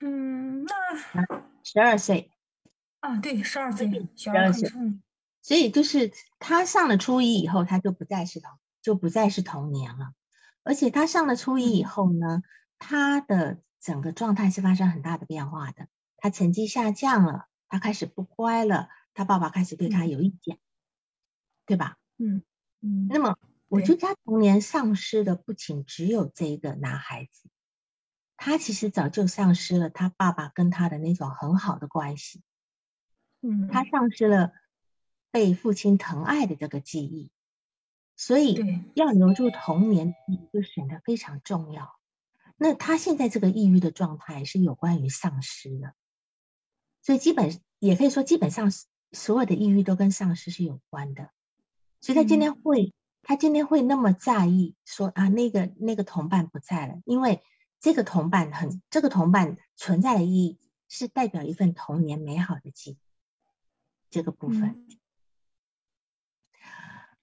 [0.00, 0.72] 嗯，那
[1.62, 2.30] 十二岁。
[3.00, 4.70] 啊，对，十二岁，十二岁，
[5.42, 8.50] 所以就是他上了初一以后，他就不再是童，
[8.80, 10.14] 就不再是童年了。
[10.62, 12.42] 而且他上了初一以后呢，
[12.78, 15.88] 他的整个状态是发生很大的变化的。
[16.16, 20.58] 他成绩下降了，他开始不乖了，他爸爸开始对他有意见，
[21.66, 21.98] 对吧？
[22.18, 22.42] 嗯
[22.80, 23.06] 嗯。
[23.08, 27.48] 那么，我觉得他童年丧失的不仅只有这一个男孩子，
[28.36, 32.42] 他其实早就丧失了他爸爸跟他的那种很好的关系。
[33.40, 34.52] 嗯，他丧失了
[35.30, 37.30] 被父亲疼爱的这个记忆，
[38.16, 38.62] 所以
[38.94, 40.14] 要留住童年
[40.52, 41.98] 就显得非常重要。
[42.56, 45.94] 那他现在这个抑郁的状态是有关于丧失的，
[47.00, 48.70] 所以基本也可以说，基本上
[49.10, 51.30] 所有的抑郁都跟丧失是有关的。
[52.02, 57.42] 所以他今天会，他今天会那么在意说啊，那个那个同伴不在了，因为
[57.80, 62.98] 这个同伴很，这个同伴存在的意义是代表一份童年美好的记忆。
[64.10, 64.84] 这个部分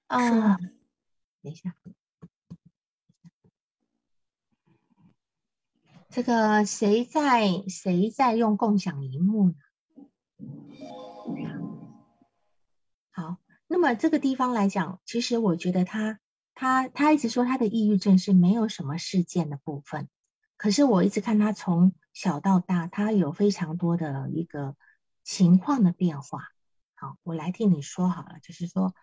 [0.07, 1.75] 啊，等一下，
[6.09, 9.55] 这个谁在谁在用共享荧幕呢？
[13.69, 16.19] 好，那么这个地方来讲，其实我觉得他
[16.55, 20.09] 他他一直说他的抑郁症是没有什么事件的部分，
[20.57, 24.75] 可是我一直看他从小到大，他有非常多的一个
[25.23, 26.49] 情况的变化。
[26.95, 28.93] 好，我来替你说好了，就是说，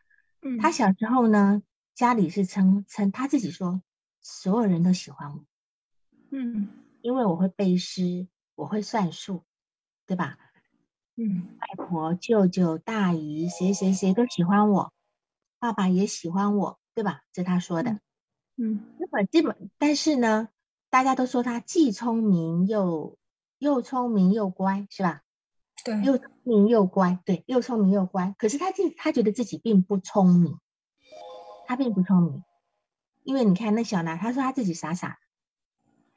[0.43, 1.63] 嗯，他小时候呢，
[1.95, 3.83] 家里是称称他自己说，
[4.21, 5.45] 所有人都喜欢我，
[6.31, 6.69] 嗯，
[7.01, 9.45] 因为我会背诗，我会算数，
[10.07, 10.39] 对吧？
[11.17, 14.93] 嗯，外婆、舅舅、大姨，谁谁谁都喜欢我，
[15.59, 17.23] 爸爸也喜欢我，对吧？
[17.33, 18.01] 这他说的，
[18.57, 20.51] 嗯，那么基本，但是呢，
[20.91, 23.17] 大家都说他既聪明又
[23.59, 25.23] 又聪明又乖，是吧？
[25.85, 28.35] 对，又聪明又乖，对，又聪明又乖。
[28.39, 30.59] 可是他自他觉得自己并不聪明，
[31.67, 32.45] 他并不聪明，
[33.23, 35.19] 因为你看那小男，他说他自己傻傻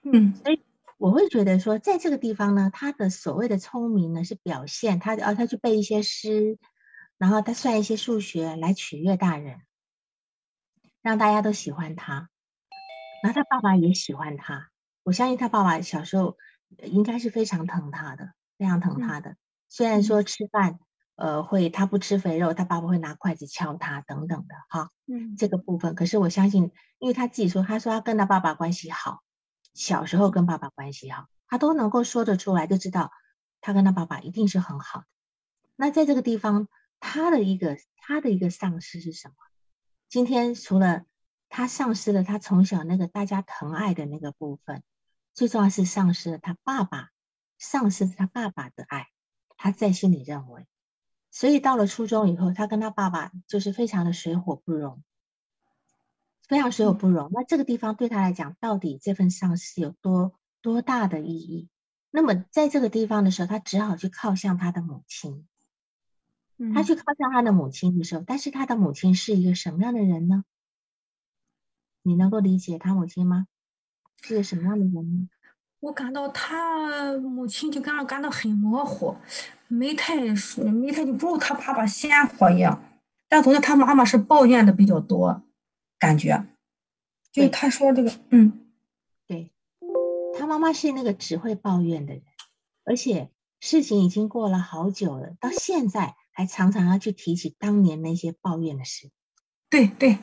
[0.04, 0.62] 的，嗯，所以
[1.00, 6.60] 我会觉得说，在这个地方呢，他的所谓的聪明呢，是表现他啊，他去背一些诗，
[7.18, 9.62] 然后他算一些数学来取悦大人，
[11.02, 12.30] 让大家都喜欢他，
[13.24, 14.70] 然后他爸爸也喜欢他，
[15.04, 16.36] 我相信他爸爸小时候
[16.84, 19.38] 应该是非常疼他的，非常疼他的，
[19.70, 20.80] 虽然说吃饭。
[21.16, 25.94] 呃，会他不吃肥肉，他爸爸会拿筷子敲他等等的哈，嗯，这个部分。
[25.94, 29.20] 可是我相信，因为他自己说，他说他跟他爸爸关系好，
[29.80, 33.14] 小时候跟爸爸关系好，他都能够说得出来，就知道
[33.62, 35.06] 他跟他爸爸一定是很好的。
[35.78, 36.68] 那在这个地方，
[37.00, 39.36] 他的一个他的一个丧失是什么？
[40.10, 41.06] 今天除了
[41.48, 44.84] 他丧失了他从小那个大家疼爱的那个部分，
[45.34, 47.12] 最重要是丧失了他爸爸，
[47.58, 49.08] 丧失他爸爸的爱，
[49.56, 50.68] 他在心里认为。
[51.32, 55.02] 所以到了初中以后，他跟他爸爸就是非常的水火不容，
[56.50, 57.30] 非常水火不容。
[57.32, 61.70] 那这个地方对他来讲，到底这份丧失有多多大的意义？
[62.12, 65.46] 那么在这个地方的时候，他只好去靠向他的母亲。
[66.74, 70.44] 他去靠向他的母亲的时候，但是他的母亲是一个什么样的人呢？
[72.02, 73.48] 你能够理解他母亲吗？
[74.22, 75.30] 是个什么样的人呢？
[75.80, 79.16] 我感到他母亲就感感到很模糊。
[79.70, 82.84] 没太没太就不如他爸爸鲜活一样，
[83.30, 85.44] 但总之他妈妈是抱怨的比较多，
[86.00, 86.48] 感觉，
[87.32, 88.72] 就他说这个，嗯，
[89.28, 89.52] 对，
[90.32, 92.24] 他妈妈是那个只会抱怨的人，
[92.86, 99.12] 而且事情已经过了好久了，到现在还常常要去提起当年那些抱怨的事，
[99.70, 100.18] 对对，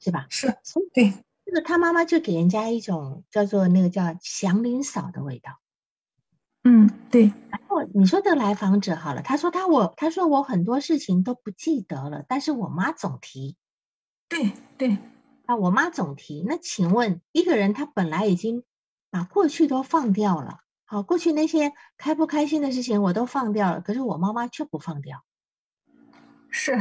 [0.00, 0.26] 是吧？
[0.30, 0.58] 是，
[0.94, 1.12] 对，
[1.44, 5.60] 这个他妈妈就给人家一种叫做那个叫祥林嫂的味道。
[6.66, 7.30] 嗯，对。
[7.50, 13.58] 然后你说的来访者好了，他说他我他说我很多事情都不记得了，但是我妈总提。
[14.34, 14.98] 对对，
[15.46, 16.42] 啊，我妈总提。
[16.44, 18.64] 那请问一个人他本来已经
[19.08, 25.24] 把过去都放掉了，好，过去那些开不开心的事情我都放掉了，可是我妈妈却不放掉。
[26.50, 26.76] 是。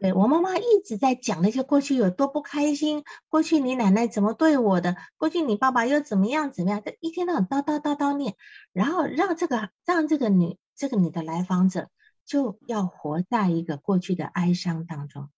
[0.00, 8.34] 对我妈妈一直在讲那些过去有多不开心，过去你奶奶怎么对我的，过去你爸爸又怎么样怎么样，一天到晚叨叨叨叨念，
[8.72, 11.88] 然后让这个让这个女这个你的来访者
[12.26, 15.30] 就要活在一个过去的哀伤当中，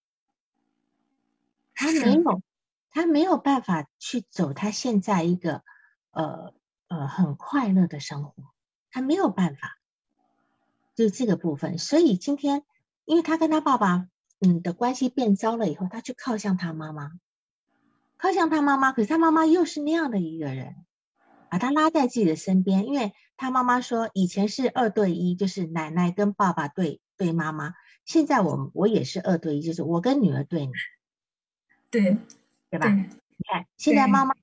[1.77, 2.43] 他没有
[2.91, 5.63] 他没有办法去走他现在一个
[6.11, 6.53] 呃
[6.89, 8.33] 呃很快乐的生活，
[8.91, 9.79] 他没有办法，
[10.97, 12.65] 就这个部分，所以今天
[13.05, 14.09] 因为他跟他爸爸。
[14.39, 17.11] 嗯的关系变糟了以后，他去靠向他妈妈，
[18.19, 20.85] 靠向他妈妈，可是他妈妈又是那样的一个人，
[21.49, 27.73] 把他拉在自己的身边，因为他妈妈说以前是二对一，就是奶奶跟爸爸对对妈妈，
[28.05, 30.73] 现在我我也是二对一，就是我跟女儿对你，
[31.91, 32.19] 对
[32.71, 32.89] 对吧？
[32.91, 33.09] 你
[33.49, 34.35] 看现在妈妈，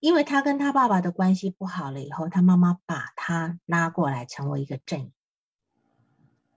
[0.00, 5.12] 因为他跟他爸爸的关系不好了以后，他妈妈把他拉过来成为一个正，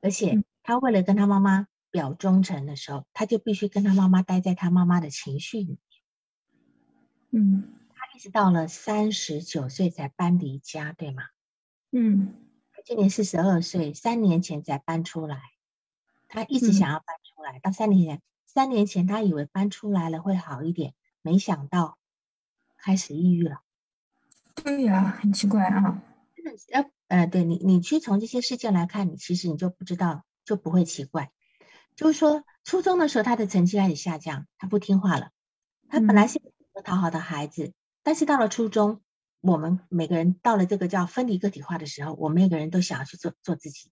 [0.01, 1.67] 而且他为了跟他妈妈。
[1.89, 6.03] 表忠诚的时候，他就必须跟他妈妈待在他妈妈的情绪里面。
[7.31, 11.23] 嗯，他一直到了三十九岁才搬离家，对吗？
[11.91, 12.35] 嗯，
[12.85, 15.41] 今年四十二岁，三年前才搬出来。
[16.27, 18.21] 他一直想要搬出来，到三年前，
[18.57, 21.99] 三年前他以为搬出来了会好一点，没想到
[22.75, 23.59] 开始抑郁了。
[24.55, 26.01] 对呀，很奇怪啊。
[26.71, 31.31] 呃呃，对你，你去从这些事件来看，你其实你就不知道，就不会奇怪。
[31.95, 35.29] 就是说，初中的时候他的成绩开始下降，他不听话了。
[35.87, 36.39] 他本来是
[36.73, 39.01] 个讨好的孩子，但是到了初中，
[39.39, 43.91] 我们每个人到了这个叫分离个体化的时候，我们每个人都想要去做做自己。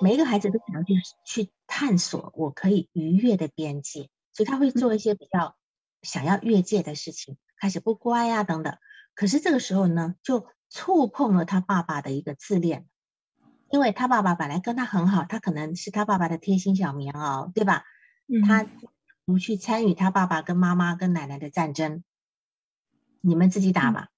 [0.00, 0.94] 每一个孩子都想要去
[1.24, 5.56] 去探索我可以逾越的边界，所以他会做一些比较
[6.02, 8.76] 想要越界的事情，开始不乖呀等等。
[9.14, 12.86] 可是这个时候呢，就触碰了他爸爸的一个自恋。
[13.68, 17.82] 因为他爸爸本来跟他很好，他可能是他爸爸的贴心小棉袄，对吧？
[18.46, 18.64] 他
[19.24, 22.04] 不去参与他爸爸跟妈妈跟奶奶的战争，
[23.20, 24.08] 你们自己打吧。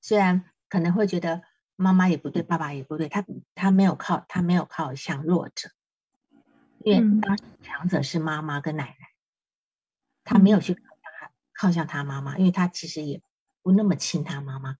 [0.00, 1.42] 虽然可能会觉得
[1.76, 3.24] 妈妈也不对，爸爸也不对，他
[3.54, 5.70] 他没有靠他没有靠向弱者，
[6.84, 8.96] 因为当时强者是妈妈跟奶奶，
[10.24, 13.22] 他没有去靠向他靠向他妈妈，因为他其实也
[13.62, 14.76] 不那么亲他妈妈。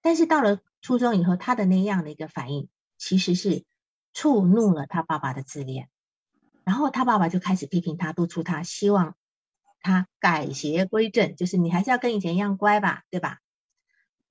[0.00, 2.68] 但是到了初中以后，他的那样的一个反应。
[3.00, 3.64] 其实是
[4.12, 5.88] 触怒了他爸爸的自恋，
[6.64, 9.14] 然后他爸爸就开始批评他，督促他，希望
[9.78, 13.38] 他改邪归正，就是你还是要跟以前一样乖吧，对吧？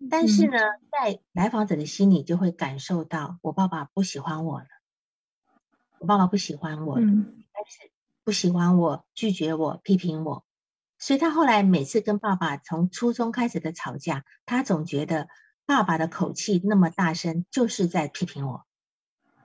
[0.09, 0.57] 但是呢，
[0.91, 4.67] 在来访者的心里就会感受到，我爸爸不喜欢我了，
[5.99, 7.91] 我爸爸不喜欢我了，但是
[8.23, 10.45] 不喜欢我，拒绝我，批评我，
[10.99, 15.27] 所以他后来每次跟爸爸从初中开始的吵架，他总觉得
[15.65, 18.65] 爸爸的口气那么大声，就是在批评我。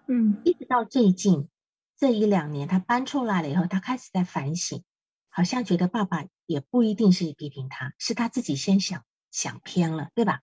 [0.06, 1.48] 嗯，一直到最近
[1.96, 4.84] 这一两年，他搬出来了以后，他开始在反省，
[5.30, 10.42] 好像觉得爸爸也不一定是批评他，是他自己先想想偏了，对吧？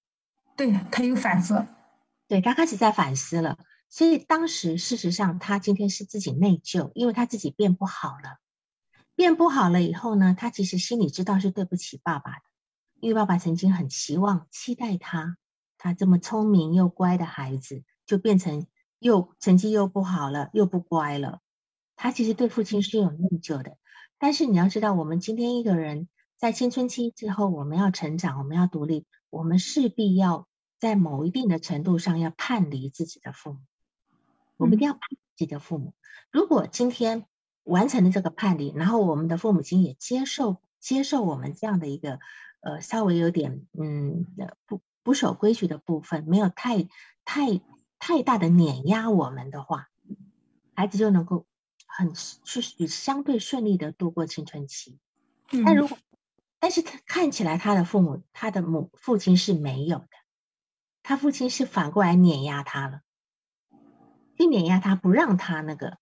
[0.58, 1.66] 对他有反思，
[2.28, 3.58] 对他开始在反思了。
[3.88, 8.40] 所以当时事实上，他今天是自己内疚，因为他自己变不好了。
[9.16, 12.42] 变不好了以后呢，他其实心里知道是对不起爸爸的，
[13.00, 15.38] 因为爸爸曾经很期望、期待他，
[15.78, 18.68] 他这么聪明又乖的孩子，就变成
[19.00, 21.40] 又成绩又不好了，又不乖了。
[21.96, 23.78] 他其实对父亲是有内疚的。
[24.20, 26.08] 但是你要知道，我们今天一个人
[26.40, 30.48] 在青春期之后，我们要成长，我们要独立，我们势必要
[30.80, 33.60] 在某一定的程度上要叛离自己的父母。
[34.56, 35.94] 我们一定要叛自己的父母。
[36.32, 37.26] 如果今天，
[37.66, 42.20] 完成了这个叛离，然后我们的父母亲也接受接受我们这样的一个
[42.62, 44.26] 呃稍微有点嗯
[44.66, 46.88] 不不守规矩的部分，没有太
[47.26, 47.62] 太
[48.00, 49.90] 太大的碾压我们的话，
[50.74, 51.46] 孩子就能够
[51.86, 54.98] 很去相对顺利的度过青春期。
[55.66, 55.98] 但如果
[56.60, 60.07] 但是他看起来他的父母他的母父亲是没有的，
[61.03, 63.01] 他父亲是反过来碾压他了，
[64.36, 65.97] 就碾压他不让他那个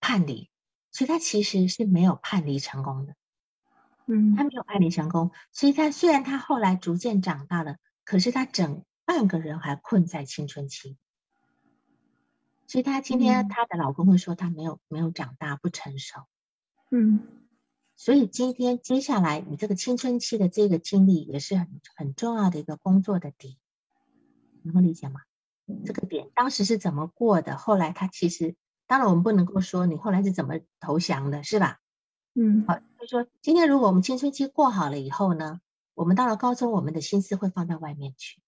[0.00, 0.50] 叛离。
[0.94, 3.14] 所以他其实是没有叛离成功的，
[4.04, 5.30] 嗯，他没有叛离成功。
[5.50, 10.98] 所以他虽然他后来逐渐长大了，可是他整半个人还困在青春期。
[12.66, 16.24] 所以他今天他的老公会说他没有没有长大，不成熟。
[16.90, 17.26] 嗯，
[18.04, 23.54] 所以今天接下来你这个青春期的这个经历也是很很重要的一个工作的点，
[24.64, 25.20] 能够理解吗？
[25.86, 27.56] 这个点当时是怎么过的？
[27.56, 28.56] 后来他其实。
[28.88, 31.78] 当然，我们不能够说你后来是怎么投降的，是吧？
[32.34, 35.60] 嗯，好，就说今天如果我们青春期过好了以后呢，
[35.94, 38.42] 我们到了高中，我们的心思会放在外面去，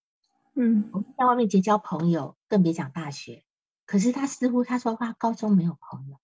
[0.57, 3.45] 嗯，我们在外面结交朋友，更别讲大学。
[3.87, 6.17] 可是他似乎他说他高中没有朋友，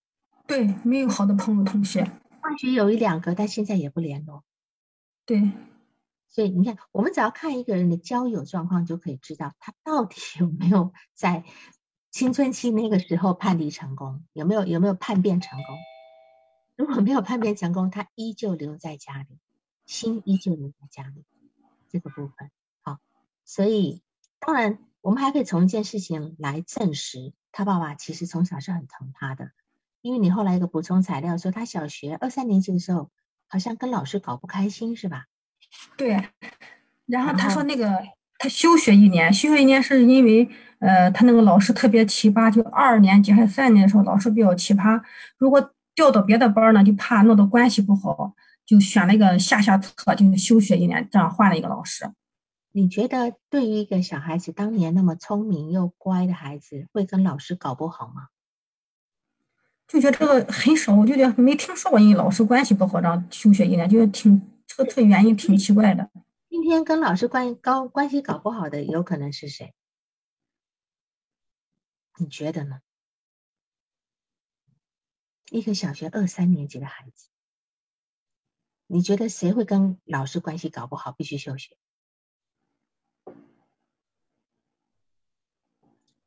[0.45, 2.11] 对，没有好的朋友同学，
[2.41, 4.43] 大学有一两个，但现在也不联络。
[5.25, 5.51] 对，
[6.29, 11.45] 所以你看，我们只要看一个人的交友状况，就可以知道他到底有没有在。
[12.13, 15.77] 青春期那个时候叛离成功有没有有没有叛变成功？
[16.75, 19.39] 如果没有叛变成功，他依旧留在家里，
[19.85, 21.23] 心依旧留在家里。
[21.87, 22.99] 这个部分好，
[23.45, 24.01] 所以
[24.39, 29.53] 当然我们还可以从一件事情来证实，他爸爸其实从小是很疼他的。
[30.01, 33.09] 因为你后来一个补充材料说，他小学二三年级的时候
[33.47, 35.25] 好像跟老师搞不开心，是吧？
[35.97, 36.29] 对，
[37.05, 38.01] 然后他说那个。
[38.43, 40.49] 他休学一年，休学一年是因为，
[40.79, 44.99] 呃，他那个老师特别奇葩，就二年级还是三年级的时候，老师比较奇葩。
[45.37, 48.33] 如果调到别的班呢，就怕弄得关系不好，
[48.65, 52.11] 就选了一个下下策，就是休学一年，这样换了一个老师。
[52.71, 58.29] 你觉得对于一个小孩子，当年那么聪明又乖的孩子，会跟老师搞不好吗？
[59.91, 66.09] 就觉得这个很少，我就觉得没听说过因为老师关系不好让休学一年，觉得挺这个这个原因挺奇怪的。
[66.47, 69.73] 今天跟老师关系高关系搞不好的有可能是谁？
[72.17, 72.79] 你觉得呢？
[75.49, 77.27] 一个小学二三年级的孩子，
[78.87, 81.75] 你觉得谁会跟老师关系搞不好，必须休学？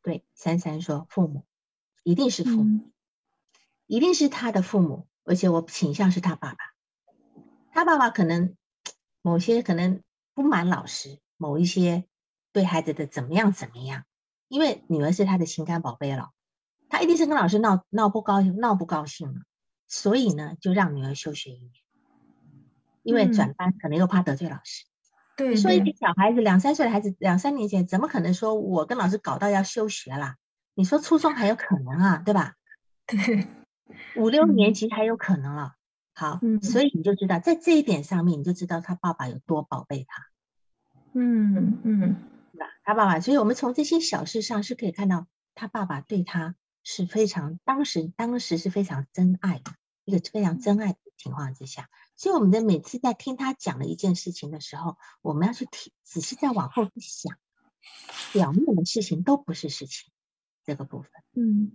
[0.02, 1.46] 对，珊珊说父母
[2.02, 2.90] 一定是父母，
[3.86, 6.58] 一定是他的父母，而且我倾向是他爸爸，
[7.72, 8.56] 他爸爸可能
[9.22, 10.02] 某些可能。
[10.36, 12.06] 不满老师某一些
[12.50, 14.02] 对孩子的怎么样怎么样，
[14.48, 16.30] 因为女儿是他的心肝宝贝了，
[16.88, 19.42] 他一定是跟老师闹闹不高兴闹不高兴了，
[19.86, 21.70] 所以呢就让女儿休学一年，
[23.04, 24.86] 因为转班可能又怕得罪老师。
[25.36, 30.34] 对，说一个小孩子两三岁的孩子两三年前怎么可能说我跟老师搞到要休学啦？
[30.74, 32.54] 你说初中还有可能啊，对吧？
[33.06, 33.46] 对，
[34.16, 35.74] 五六年级还有可能了。
[36.16, 40.26] 好，所以你就知道，在这一点上面，你就知道他爸爸有多宝贝他。
[41.12, 42.16] 嗯嗯，
[42.52, 42.66] 是吧？
[42.84, 45.26] 他爸爸，所以我们从这些小事上是可以看到，
[45.56, 46.54] 他爸爸对他
[46.84, 49.72] 是非常当时当时是非常真爱的
[50.04, 51.90] 一个非常真爱的情况之下。
[52.14, 57.36] 所以我们在每次在听他讲了一件事情的时候，我们要去听仔细再往后去想，
[58.32, 60.12] 表面的事情都不是事情
[60.64, 61.10] 这个部分。
[61.34, 61.72] 嗯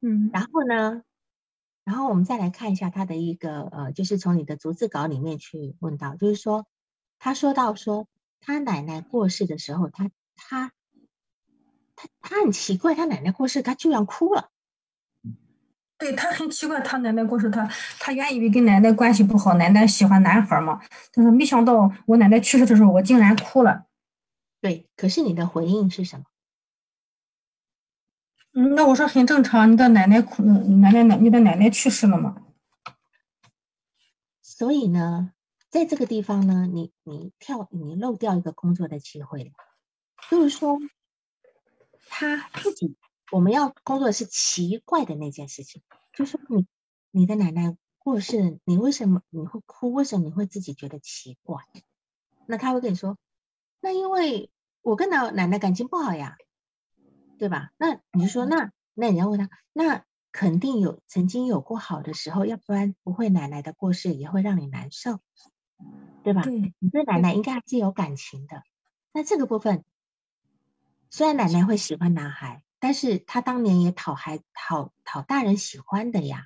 [0.00, 1.04] 嗯，然后呢？
[1.86, 6.66] 然后我们再来看一下他的一个呃，就是从你的逐字稿里面去问到，就是说
[7.20, 8.08] 他说到说
[8.40, 10.72] 他奶奶过世的时候，他他
[11.94, 14.50] 他他很奇怪，他奶奶过世他居然哭了。
[15.96, 17.70] 对他很奇怪，他奶奶过世，他
[18.00, 20.80] 他原以为跟奶奶关系不好，奶奶喜欢男孩嘛。
[21.12, 23.86] 他说没想到我奶奶去世的时候，我竟然哭了。
[24.60, 26.24] 对，可是你的回应是什么？
[28.58, 32.42] 那我说很正常，你的奶奶哭，奶奶奶，你的奶奶去世了嘛。
[34.40, 35.32] 所以呢，
[35.68, 39.52] 在这个地方呢，你你跳，你漏掉一个工作的机会，
[40.30, 40.78] 就是说
[42.08, 42.96] 他自己。
[43.32, 45.82] 我们要工作的是奇怪的那件事情，
[46.14, 46.64] 就是你
[47.10, 49.92] 你的奶奶过世，你为什么你会哭？
[49.92, 51.60] 为什么你会自己觉得奇怪？
[52.46, 53.18] 那他会跟你说，
[53.80, 54.48] 那因为
[54.80, 56.36] 我跟老奶奶感情不好呀，
[57.38, 57.70] 对吧？
[57.76, 65.20] 那你就说，那那你要问他，那肯定有曾经有过好的时候，要不然不会奶奶的过世也会让你难受，
[66.22, 66.42] 对吧？
[66.42, 68.62] 对你对奶奶应该还是有感情的。
[69.12, 69.84] 那这个部分，
[71.10, 72.62] 虽然奶奶会喜欢男孩。
[72.78, 76.44] 但是他当年也讨孩讨讨大人喜欢的呀，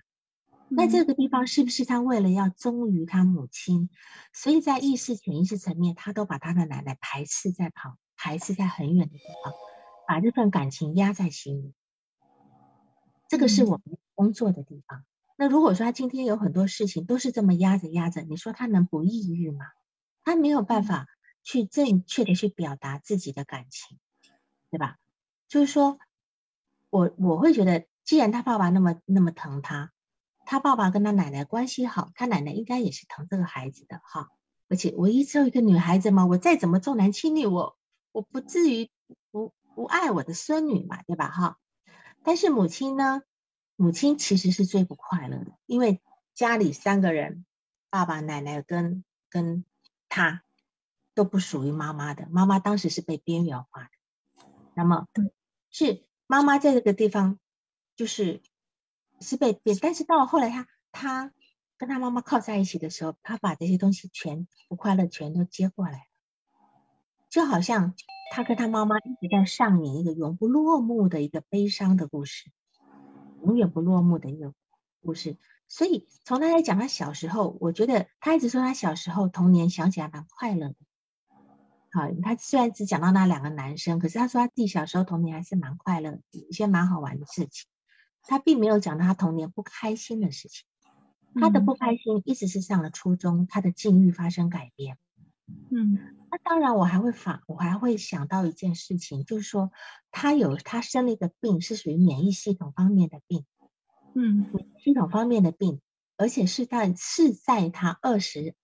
[0.68, 3.90] 那这个地方是不是他为了要忠于他母亲，
[4.32, 9.52] 所以在意识潜意识层面，他都把他的奶奶排斥在旁，排斥在很远的地方，
[10.10, 11.72] 把这份感情压在心里。
[13.28, 15.04] 这个是我们工作的地方。
[15.36, 19.66] 那如果说他今天有很多事情都是这么压着压着，你说他能不抑郁吗？
[20.24, 21.06] 他没有办法
[21.44, 24.00] 去正确的去表达自己的感情，
[24.68, 24.96] 对吧？
[25.46, 26.00] 就是说。
[26.92, 29.92] 我我会觉得，既然他爸爸那么那么疼他，
[30.44, 34.28] 他爸爸跟他奶奶关系好，他奶奶应该也是疼这个孩子的哈。
[34.68, 37.76] 而且我一只有一个女孩子嘛，我再怎么重男轻女，我
[38.10, 38.90] 我不至于
[39.74, 41.58] 不不爱我的孙女嘛，对吧哈？
[42.22, 43.22] 但是母亲呢，
[43.76, 46.02] 母亲其实是最不快乐的，因为
[46.34, 47.46] 家里三个人，
[47.88, 49.64] 爸爸、奶奶跟跟
[50.08, 50.42] 他
[51.14, 53.90] 都不属于妈妈的，妈妈当时是被边缘化的，
[54.74, 55.06] 那么
[55.70, 56.04] 是。
[56.26, 57.40] 妈妈在这个地方，
[57.96, 58.40] 就是
[59.20, 61.32] 是被变，但是到了后来，他他
[61.76, 66.06] 跟他妈妈靠在一起的时候，他把这些东西全不快乐全都接过来，
[67.30, 67.94] 就好像
[68.32, 72.50] 他跟他妈妈一直在上演一个永不落幕的一个悲伤的故事，
[73.44, 74.52] 永远不落幕的一个
[75.00, 75.36] 故事。
[75.68, 80.74] 所以从他来讲，他小时候，我觉得他一直说他小时候童年想起来蛮快乐的。
[81.92, 87.68] 好，他虽然只讲到那两个男生，可是他说他自己小时候童年还是蛮快乐，一些蛮好玩的事情。
[88.22, 90.66] 他并没有讲到他童年不开心的事情。
[91.34, 94.98] 他的不开心一直是上了初中，他的境遇发生改变。
[95.70, 95.98] 嗯，
[96.30, 99.72] 那当然我还会反，我还会想到一件事情，就是说
[100.10, 103.44] 他有他生了一个病，是属于免疫系统方面的病。
[104.14, 104.50] 嗯，
[104.82, 105.80] 系统方面的病，
[106.16, 108.54] 而且是在是在他二十。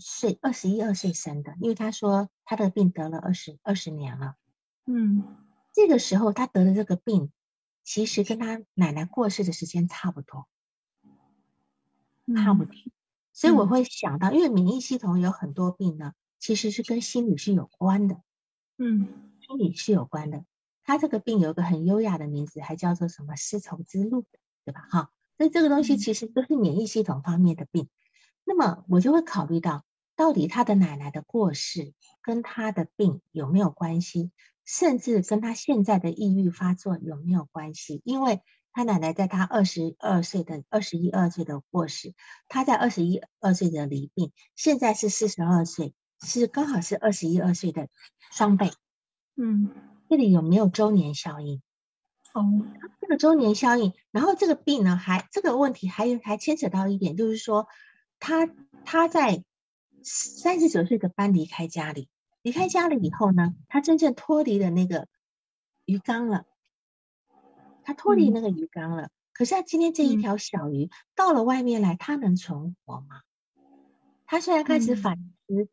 [0.00, 4.36] 岁二十一二岁生的，因为他说他的病得了二十二十年了。
[4.86, 5.24] 嗯，
[5.72, 7.32] 这个时候他得的这个病，
[7.82, 10.46] 其实跟他奶奶过世的时间差不多，
[12.36, 12.72] 差不多。
[13.32, 18.20] 所以我会想到，因为免疫系统有很多病呢，其实是跟心理是有关的。
[18.76, 19.08] 嗯，
[19.40, 20.44] 心理是有关的。
[20.84, 24.24] 他这个病有一个很优雅的名字，还叫做什么丝绸之路，
[24.64, 24.86] 对吧？
[24.90, 27.88] 哈，所以这个东西其实都是免疫系统方面的病。
[28.44, 29.84] 那么我就会考虑到。
[30.16, 34.32] 到底他的奶奶的过世跟他的病有没有关系？
[34.64, 38.02] 甚至跟他现在的抑郁发作有没有关系？
[38.04, 38.40] 因为
[38.72, 42.14] 他奶奶在他二十二岁的二十一二岁的过世，
[42.48, 47.88] 他在二十一二岁的离病，现在是四十二岁，是刚好是二十一二岁的
[48.30, 48.70] 双倍。
[49.36, 49.70] 嗯，
[50.08, 51.62] 这里有没有周年效应？
[52.34, 52.66] 哦，
[53.00, 57.68] 这个周年效应，然后这个病呢，还这个问题还有还牵扯到一点，就是说
[58.18, 58.48] 他
[58.84, 59.44] 他在。
[60.10, 62.08] 三十九岁的搬离开家里，
[62.40, 65.08] 离开家里以后呢，他真正脱离了那个
[65.84, 66.46] 鱼缸了。
[67.82, 73.22] 他脱离那个鱼缸了，可是他今天这一条小鱼到了外面来，他能存活吗？
[74.24, 75.68] 他虽然开始反思，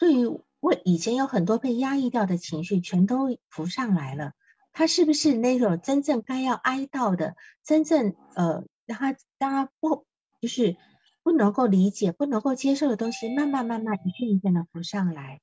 [0.00, 0.26] 对于
[0.58, 4.32] 我以前有很多被压抑掉的情绪，全都浮上来了。
[4.72, 10.06] 他是不是那种真正该要哀悼的，真正呃，让他让他不
[10.40, 10.76] 就是？
[11.22, 15.42] 不能够理解、不能够接受的东西，慢慢、慢慢、一件一件的浮上来。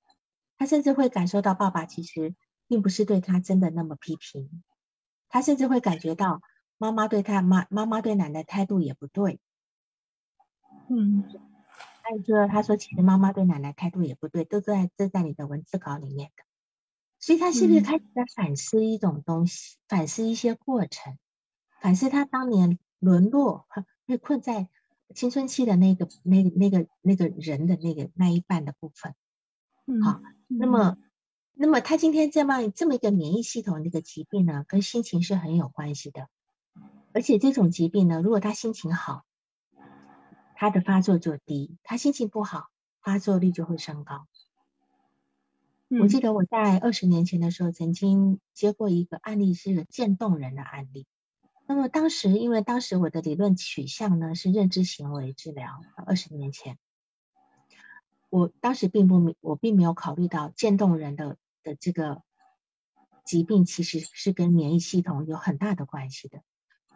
[0.57, 2.33] 他甚至会感受到，爸爸其实
[2.67, 4.63] 并不是对他真的那么批评。
[5.29, 6.41] 他甚至会感觉到，
[6.79, 9.39] 妈妈对他妈、妈妈对奶奶态度也不对。
[10.89, 11.23] 嗯，
[12.09, 16.43] 艾哥他说，其实妈妈对奶奶态度也不对，都在这在你的文字稿里面的。
[17.19, 21.17] 所以，他是不是开始在反思一种东西，反思一些过程，
[21.81, 23.67] 反思他当年沦落、
[24.05, 24.69] 被困在。
[25.15, 29.15] 青春期的那个、那、那个、那个人的那个那一半的部分，
[30.03, 30.97] 好，那么，
[31.53, 36.27] 那么他今天这么这么一个免疫系统的一个疾病呢，跟心情是很有关系的，
[37.13, 39.23] 而且这种疾病呢，如果他心情好，
[40.59, 42.69] 他的发作就低；他心情不好，
[43.03, 44.25] 发作率就会升高。
[46.01, 51.05] 我记得我在二十年前的时候，曾经接过一个案例，是个渐冻人的案例。
[51.67, 56.79] 那么当时，因为当时我的理论取向呢是认知行为治疗，二十年前，
[58.31, 62.23] 我当时并不我并没有考虑到渐冻人的的这个
[63.25, 66.41] 疾病其实是跟免疫系统有很大的关系的。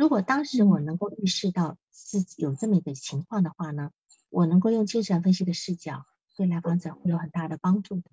[0.01, 3.91] 如果当时我能够意识到自己有这么一个情况的话呢，
[4.31, 8.09] 我能够用精神分析的视角对来访者会有很大的帮助的。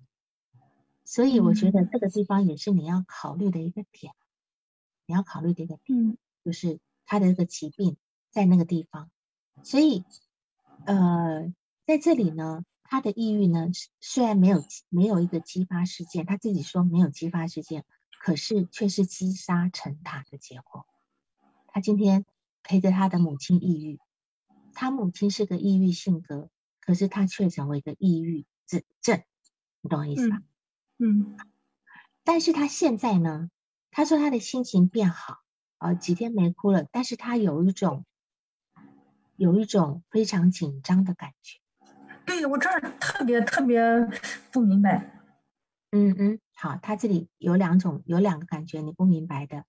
[1.03, 4.13] 所以我觉得这个地方也是你要考虑的一个点，
[5.07, 6.15] 你要考虑的一个点，
[6.45, 7.97] 就是他的这个疾病
[8.29, 9.09] 在那个地方。
[9.63, 10.05] 所以，
[10.85, 11.51] 呃，
[11.87, 17.83] 在这里呢，他的抑郁呢，虽然没有没有一个激发事件，他自己说没有激发事件，
[18.21, 20.85] 可是却是积沙成塔的结果。
[21.79, 22.25] 他今天
[22.61, 24.01] 陪着他的母亲抑郁，
[24.73, 26.49] 他母亲是个抑郁性格，
[26.81, 29.23] 可是他却成为一个抑郁症，
[29.79, 30.41] 你懂我意思吧？
[30.97, 31.37] 嗯，
[32.25, 33.49] 但是他现在呢？
[33.91, 35.37] 他说他的心情变好，
[35.77, 36.85] 啊，几天没哭了。
[36.91, 38.03] 但是他有一种，
[39.37, 41.61] 有一种非常紧张的感觉。
[42.25, 43.81] 对我这儿特别特别
[44.51, 45.17] 不明白。
[45.91, 49.63] 嗯嗯，好，他这里有两种，有两个感觉你不明白的。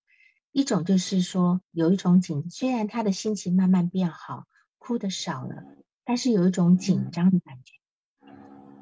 [0.52, 4.46] 一种就是说有一种紧，虽然他的心情慢慢变好，
[4.78, 5.64] 哭的少了，
[6.04, 7.74] 但是有一种紧张的感觉。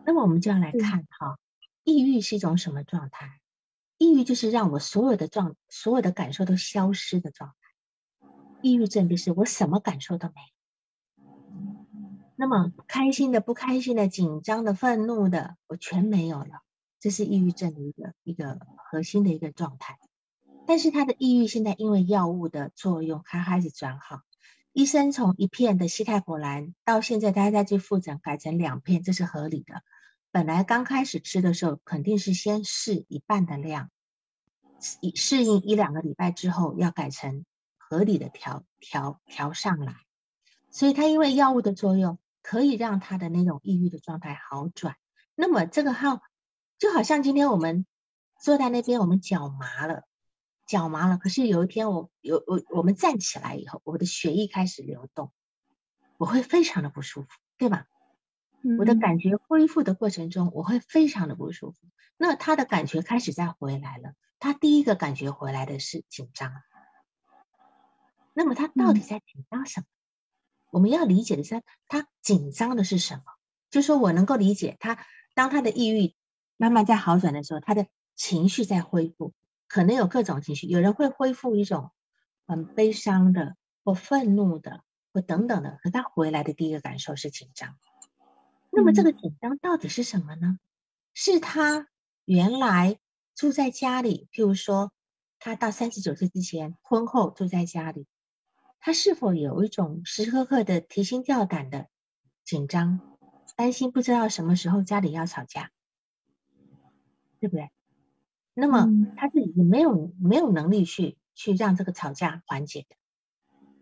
[0.07, 1.39] 那么我们就要来看哈。
[1.85, 3.41] 抑郁是一种什么状态？
[3.97, 8.29] 抑郁就是让我所有的状、所有的感受都消失的状态。
[8.63, 10.49] 抑郁症就是我什么感受都没有。
[12.37, 16.63] 那么开心的、不开心的、紧张的、愤怒的，我全没有了。
[17.01, 18.61] 这是抑郁症的一个一个
[18.91, 19.99] 核心的一个状态。
[20.69, 24.21] 但是他的抑郁现在因为药物的作用，他开始转好。
[24.75, 29.81] 医生从一片的西泰普兰到现在他再去复诊改成两片，这是合理的。
[30.31, 33.89] 本来刚开始吃的时候，肯定是先试一半的量，
[34.79, 37.47] 适适应一两个礼拜之后，要改成
[37.79, 39.97] 合理的调调调上来。
[40.71, 44.97] 所以他因为药物的作用，可以让他的那种抑郁的状态好转。
[45.35, 46.21] 那么这个号
[46.79, 47.87] 就好像今天我们
[48.39, 50.03] 坐在那边，我们脚麻了，
[50.69, 51.19] 脚麻了。
[51.19, 55.33] 可是有一天我有我我们站起来以后，我的血液开始流动，
[56.19, 57.87] 我会非常的不舒服，对吧？
[58.79, 61.79] 我的感觉恢复的过程中，我会非常的不舒服。
[62.17, 64.15] 那他的感觉开始再回来了。
[64.41, 66.53] 他第一个感觉回来的是紧张。
[68.35, 69.87] 那么他到底在紧张什么？
[70.71, 73.23] 我们要理解的是，他紧张的是什么？
[73.71, 74.99] 就说我能够理解他，
[75.35, 76.15] 当他的抑郁
[76.57, 79.33] 慢慢在好转的时候，他的情绪在恢复，
[79.69, 80.67] 可能有各种情绪。
[80.67, 81.93] 有人会恢复一种
[82.47, 85.79] 很悲伤的，或愤怒的，或等等的。
[85.83, 87.79] 可他回来的第一个感受是紧张。
[88.71, 90.59] 那么这个紧张到底是什么呢？
[91.15, 91.89] 是他
[92.25, 92.99] 原来
[93.35, 94.93] 住在家里，譬如说
[95.39, 98.07] 他到三十九岁之前，婚后住在家里，
[98.79, 101.89] 他是否有一种时时刻刻的提心吊胆的
[102.45, 103.01] 紧张，
[103.57, 105.73] 担心不知道什么时候家里要吵架，
[107.41, 107.71] 对不对？
[108.61, 112.97] 那么他自己没有没有能力去去让这个吵架缓解的。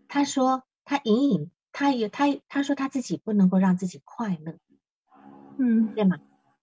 [0.07, 4.55] 他说他隐隐他也他他说他自己不能够让自己快乐。
[5.57, 6.19] 嗯，对吗？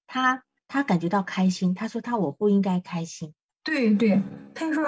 [0.06, 3.34] 他他感觉到开心，他说他我不应该开心。
[3.64, 4.22] 对对，
[4.54, 4.84] 他就说，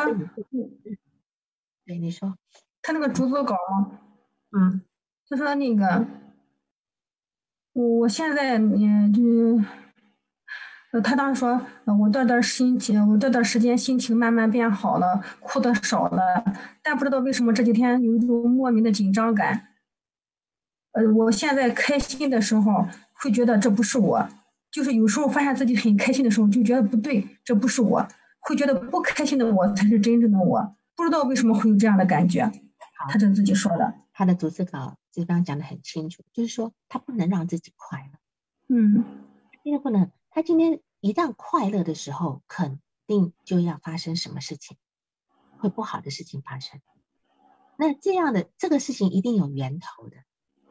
[1.85, 2.39] 对你说，
[2.81, 3.57] 他那个逐字稿，
[4.53, 4.83] 嗯，
[5.29, 6.07] 他说那个，
[7.73, 9.23] 我现在嗯就，
[10.93, 11.61] 呃，他当时说，
[11.99, 16.45] 我这段心情，我这段时间心情慢慢变好了，哭的少了，
[16.83, 19.69] 但不知道为什么这几天有一种莫名的紧张感。
[20.93, 22.87] 呃，我现在开心的时候。
[23.19, 24.29] 会觉得这不是我，
[24.71, 28.07] 就是有时候发现自己很开心的时候，就觉得不对，这不是我，
[28.41, 32.53] 会觉得不开心的我才是真正的我，不知道为什么会有这样的感觉。
[33.09, 39.03] 他这自己说的，他的逐字稿这方讲的很清楚，就是说他不能让自己快乐，嗯，
[39.63, 44.77] 因为不能，他今天一旦快乐的时候，肯定就要发生什么事情，
[45.57, 46.79] 会不好的事情发生。
[47.79, 50.17] 那这样的这个事情一定有源头的。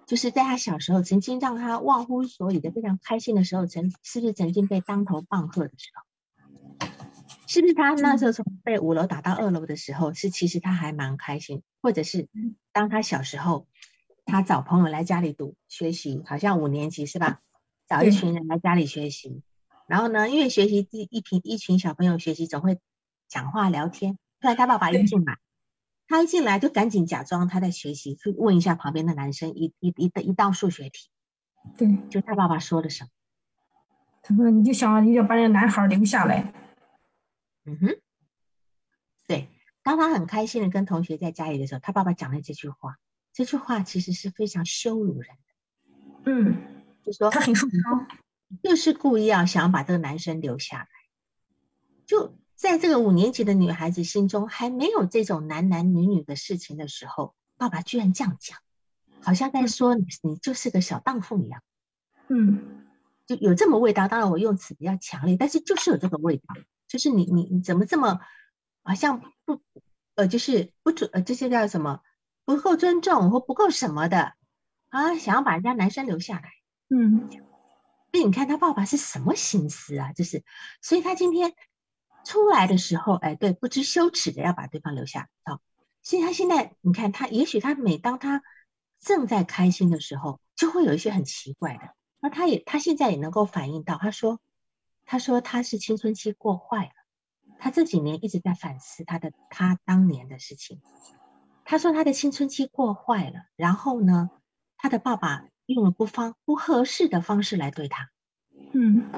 [0.05, 6.87] 就是在他小时候，曾经让他忘乎所以的非常开心的时候，曾是不是曾经被当头棒喝的时候？
[7.47, 11.63] 是不是他那时候从被五楼打到二楼的时候，是其实他还蛮开心？
[11.81, 12.29] 或者是
[12.71, 13.65] 当他小时候，
[14.25, 17.41] 他找朋友来家里读学习，好像五年级是吧？
[17.87, 19.43] 找一群人来家里学习，
[19.87, 22.79] 然后呢，因为学习一一群一群小朋友学习总会
[23.27, 25.37] 讲话聊天，突然他爸爸一进来，
[26.07, 31.09] 他一进来就赶紧假装他在学习，去问一下旁边的男生一一一一道数学题。
[31.77, 33.09] 对，就他爸爸说了什么？
[34.27, 36.51] 他说：“你就想要把那个男孩留下来。”
[37.65, 37.99] 嗯哼，
[39.27, 39.49] 对。
[39.83, 42.97] 当他很开心的跟同学在家里的时候，他爸爸讲了这句话。
[43.33, 46.31] 这句话其实是非常羞辱人的。
[46.31, 46.57] 嗯，
[47.03, 48.07] 就说他很受伤，
[48.63, 50.87] 就是故意要想要把这个男生留下来。
[52.05, 58.59] 就在这个五年级的女孩子心中还没有这种男男女女的事情的时候，爸爸居然这样讲，
[59.21, 61.61] 好像在说你你就是个小荡妇一样。
[62.27, 62.85] 嗯，
[63.25, 64.07] 就有这么味道。
[64.07, 66.43] 当然我用词比较强烈，但是就是有这个味道。
[66.87, 68.19] 就是你你你怎么这么
[68.83, 69.61] 好像不
[70.13, 72.01] 呃就是不准呃这些叫什么
[72.45, 74.33] 不够尊重或不够什么的
[74.89, 75.17] 啊？
[75.17, 76.51] 想要把人家男生留下来。
[76.89, 77.27] 嗯，
[78.15, 80.13] 所以你看他爸爸是什么心思啊？
[80.13, 80.45] 就是
[80.81, 81.53] 所以他今天。
[82.23, 85.29] 出来的时候，哎，对，不知羞耻的要把对方留下。
[85.43, 85.61] 好，
[86.01, 88.41] 所以他现在，你看他，也许他每当他
[88.99, 91.93] 正在开心的时候，就会有一些很奇怪的。
[92.19, 94.39] 那他也，他现在也能够反映到，他说，
[95.05, 96.93] 他说他是青春期过坏了，
[97.59, 100.81] 他这几年一直在反思他的他当年的事情。
[101.63, 104.31] 他说他的青春期过坏了，然后呢，
[104.77, 108.09] 他的爸爸用了不方不合适的方式来对他。
[108.73, 109.09] 嗯。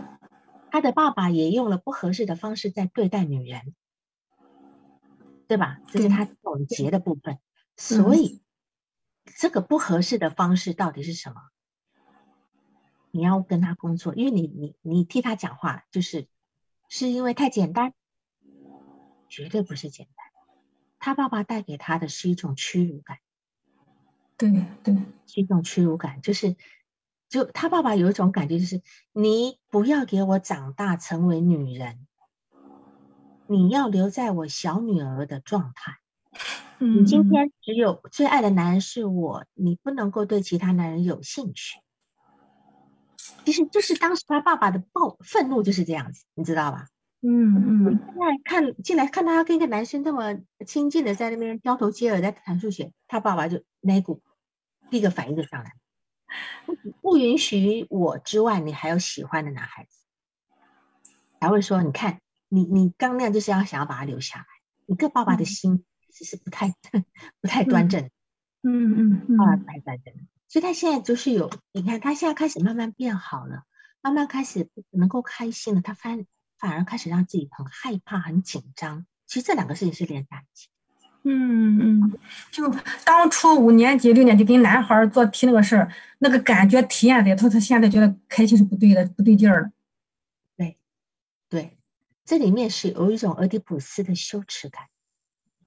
[0.69, 3.73] 他的爸爸也用了不合适的方式在对待女人，
[5.47, 5.79] 对吧？
[5.87, 7.39] 这是他总结的部分。
[7.77, 8.43] 所以，
[9.37, 11.41] 这个不合适的方式到底是什么？
[13.11, 16.27] 你要跟他工作，因为你你你替他讲话，就是
[16.89, 17.93] 是因为太简单，
[19.29, 20.25] 绝对不是简单。
[20.99, 23.19] 他爸爸带给他的是一种屈辱感，
[24.35, 24.95] 对对，
[25.27, 26.55] 是一种屈辱感，就是。
[27.29, 32.07] 就他爸爸有一种感觉，就是你不要给我长大成为女人，
[33.47, 35.97] 你要留在我小女儿的状态。
[36.79, 41.81] 你今天只有最爱的男人是我，你不能够对其他男人有兴趣。
[43.43, 46.87] 其实就是当时他爸爸的暴愤怒就是这样子，你知道吧？
[47.19, 47.99] 嗯嗯。
[48.05, 54.21] 现在看进来看他跟一个男生这么亲近的在那边交头接耳在谈数学，他爸爸就那股
[54.89, 55.73] 第一个反应就上来。
[56.65, 59.97] 不不允许我之外，你还有喜欢的男孩子，
[61.39, 62.19] 才会说，你看
[62.49, 64.45] 你你刚那样就是要想要把他留下来，
[64.85, 66.73] 一个爸爸的心其实是不太
[67.39, 68.09] 不太端正，
[68.61, 70.13] 嗯嗯，爸爸不太端正，
[70.49, 73.63] 所以他现在就是有，你看他现在开始慢慢变好了，
[74.01, 76.25] 慢慢开始能够开心了，他反
[76.57, 80.67] 反而开始让自己很害怕、很紧张，其实这两个事情是连在一起。
[81.29, 82.19] 嗯嗯，
[82.51, 82.63] 就
[83.03, 89.71] 当初五年级、六年级跟男孩做题那个事儿，那个感觉体验里头，他现在觉得开心是不对的，不对劲儿了。
[90.55, 90.77] 对，
[91.49, 91.77] 对，
[92.23, 94.85] 这里面是有一种俄狄浦斯的羞耻感，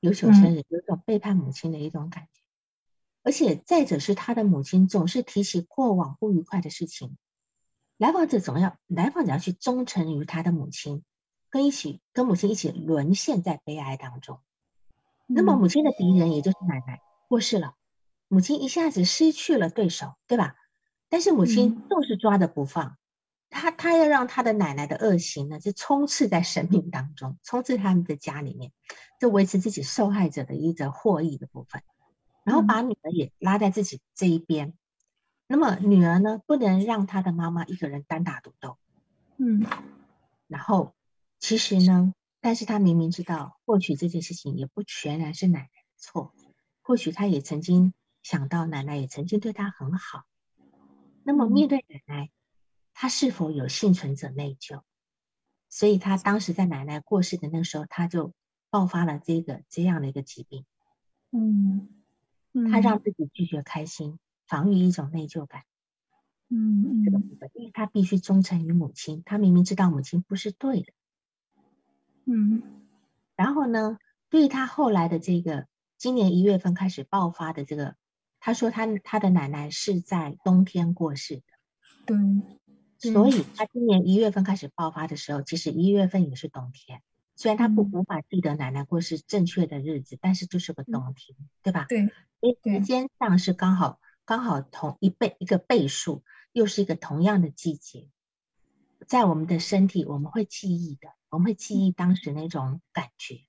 [0.01, 2.41] 有首生人，有一种背叛母亲的一种感觉。
[3.23, 7.19] 而且再者是他的母亲总是提起过往不愉快的事情，
[7.99, 11.03] 来访者总要来访者要去忠诚于他的母亲，
[11.51, 14.41] 跟一起跟母亲一起沦陷在悲哀当中。
[15.33, 17.75] 那么母亲的敌人也就是奶奶过世了，
[18.27, 20.57] 母亲一下子失去了对手，对吧？
[21.09, 22.97] 但是母亲就是抓着不放，
[23.49, 28.73] 她她要让她的奶奶的恶行呢，就充斥在生命当中，充斥他们的家里面，
[29.21, 31.83] 就维持自己受害者的一则获益的部分，
[32.43, 34.75] 然后把女儿也拉在自己这一边。
[35.47, 38.77] 那么女儿呢，不能让她的妈妈一个人单打独斗，
[39.37, 39.65] 嗯，
[40.49, 40.93] 然后
[41.39, 42.13] 其实呢。
[42.41, 46.33] 但是他明明知道，或许这件事情也不全然是奶奶的错，
[46.81, 50.25] 或许他也曾经想到奶奶也曾经对他很好。
[51.23, 52.31] 那么面对奶奶，
[52.95, 54.83] 他是否有幸存者内疚？
[55.69, 58.33] 所以他当时在奶奶过世的那时候，他就
[58.71, 60.65] 爆发了这个这样的一个疾病。
[61.31, 61.89] 嗯，
[62.73, 65.63] 他让自己拒绝开心，防御一种内疚感。
[66.49, 70.93] 嗯，这个部分，因为他必须忠诚于母亲，他明明知道母亲不是对的。
[72.27, 72.63] 嗯，
[73.37, 73.99] 然后呢？
[74.29, 75.67] 对于他后来的这个
[75.99, 77.97] 今年一月份开始爆发的这个，
[78.39, 81.43] 他说他他的奶奶是在冬天过世的，
[82.07, 87.03] 对，所以他今年一月份开始爆发的时候，其实一月份也是冬天。
[87.35, 91.87] 虽然他不无法记得奶奶过世正确的日子，但是就是个冬天，对吧？
[91.89, 92.09] 对，
[92.39, 98.09] 因为时间上是刚好刚好同一倍一个倍数，又是一个同样的季节，
[99.09, 101.09] 在我们的身体我们会记忆的。
[101.31, 103.47] 我们会记忆当时那种感觉，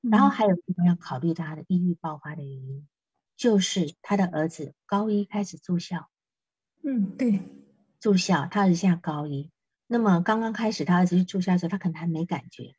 [0.00, 2.88] 然后还有地方要考虑到他的抑郁爆发的原因，
[3.36, 6.08] 就是他的儿子高一开始住校。
[6.82, 7.42] 嗯，对，
[8.00, 9.50] 住校，他儿子现在高一。
[9.86, 12.74] 那么刚刚开始他儿子去住校的时候，他可能还没感觉。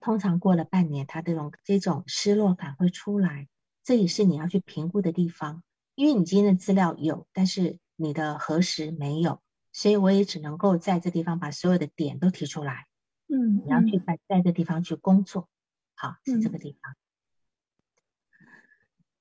[0.00, 3.48] 通常过了半年，他这种这种失落感会出来，
[3.84, 5.62] 这也是你要去评估的地方，
[5.94, 12.86] 因为你今天的资料有，但是你的核实没有，所以我也只能够在这地方把所有的点都提出来。
[13.34, 15.48] 嗯，你要去在在这地方去工作，
[15.94, 16.94] 好，是这个地方。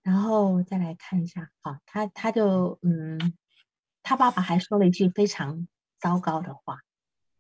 [0.04, 3.34] 然后再来看一下，好，他他就嗯，
[4.04, 5.66] 他爸爸还说了一句非常
[5.98, 6.80] 糟糕的话，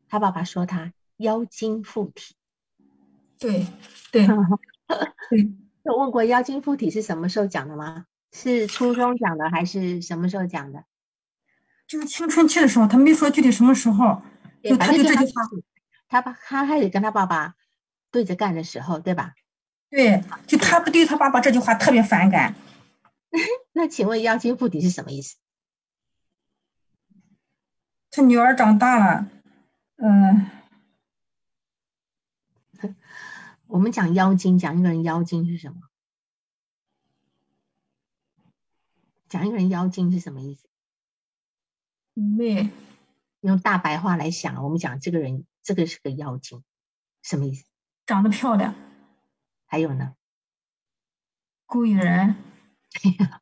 [0.08, 2.36] 他爸爸说他妖精附体。
[3.38, 3.68] 对
[4.12, 4.26] 对
[5.30, 5.52] 对。
[5.84, 8.06] 有问过妖精附体是什么时候讲的吗？
[8.32, 10.86] 是初中讲的还是什么时候讲的？
[11.86, 14.22] 就是青春期的时候，他没说具体什么时候。
[14.64, 15.42] 就他就这句话，
[16.12, 17.56] 他爸他开始跟他爸爸
[18.12, 19.34] 对着干的时候，对吧？
[19.90, 22.54] 对，就他不对他爸爸这句话特别反感。
[23.72, 25.38] 那请问妖精附体是什么意思？
[28.10, 29.30] 他女儿长大了，
[29.96, 30.52] 嗯。
[33.68, 35.78] 我们讲妖精，讲一个人妖精是什么？
[39.30, 40.68] 讲一个人妖精是什么意思？
[42.16, 42.70] 没
[43.42, 46.64] 用大白话来想，我们讲这个人，这个是个妖精，
[47.22, 47.66] 什么意思？
[48.06, 48.74] 长得漂亮。
[49.66, 50.16] 还有呢？
[51.66, 52.36] 故意人。
[52.92, 53.42] 对呀，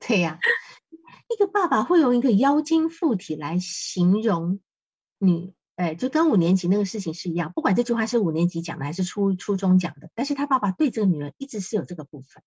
[0.00, 0.38] 对呀。
[1.28, 4.60] 一个爸爸会用一个妖精附体来形容
[5.18, 5.54] 你。
[5.76, 12.44] 哎，就跟五年级那个事情是一样，不管这句话是五年级讲的还是初初中讲的，但是他爸爸对这个女儿一直是有这个部分，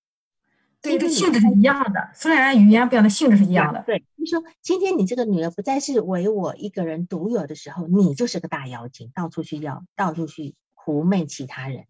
[0.81, 3.83] 对，这性质是一样的，虽然语言不一样的性质是一样的。
[3.85, 11.85] 对，就说今天你这个女儿不再是唯我一个人独有的时候，你就是个大妖精，到处去要，到处去狐媚其他人，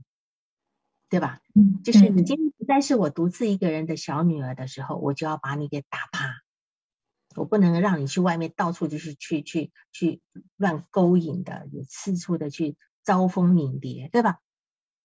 [1.09, 1.41] 对吧？
[1.53, 6.35] 嗯，就是你今天不再是我独自一个人的小女儿的时候，我就要把你给打趴。
[7.35, 10.21] 我不能让你去外面到处就是去去去
[10.55, 14.39] 乱勾引的，有四处的去招蜂引蝶，对吧？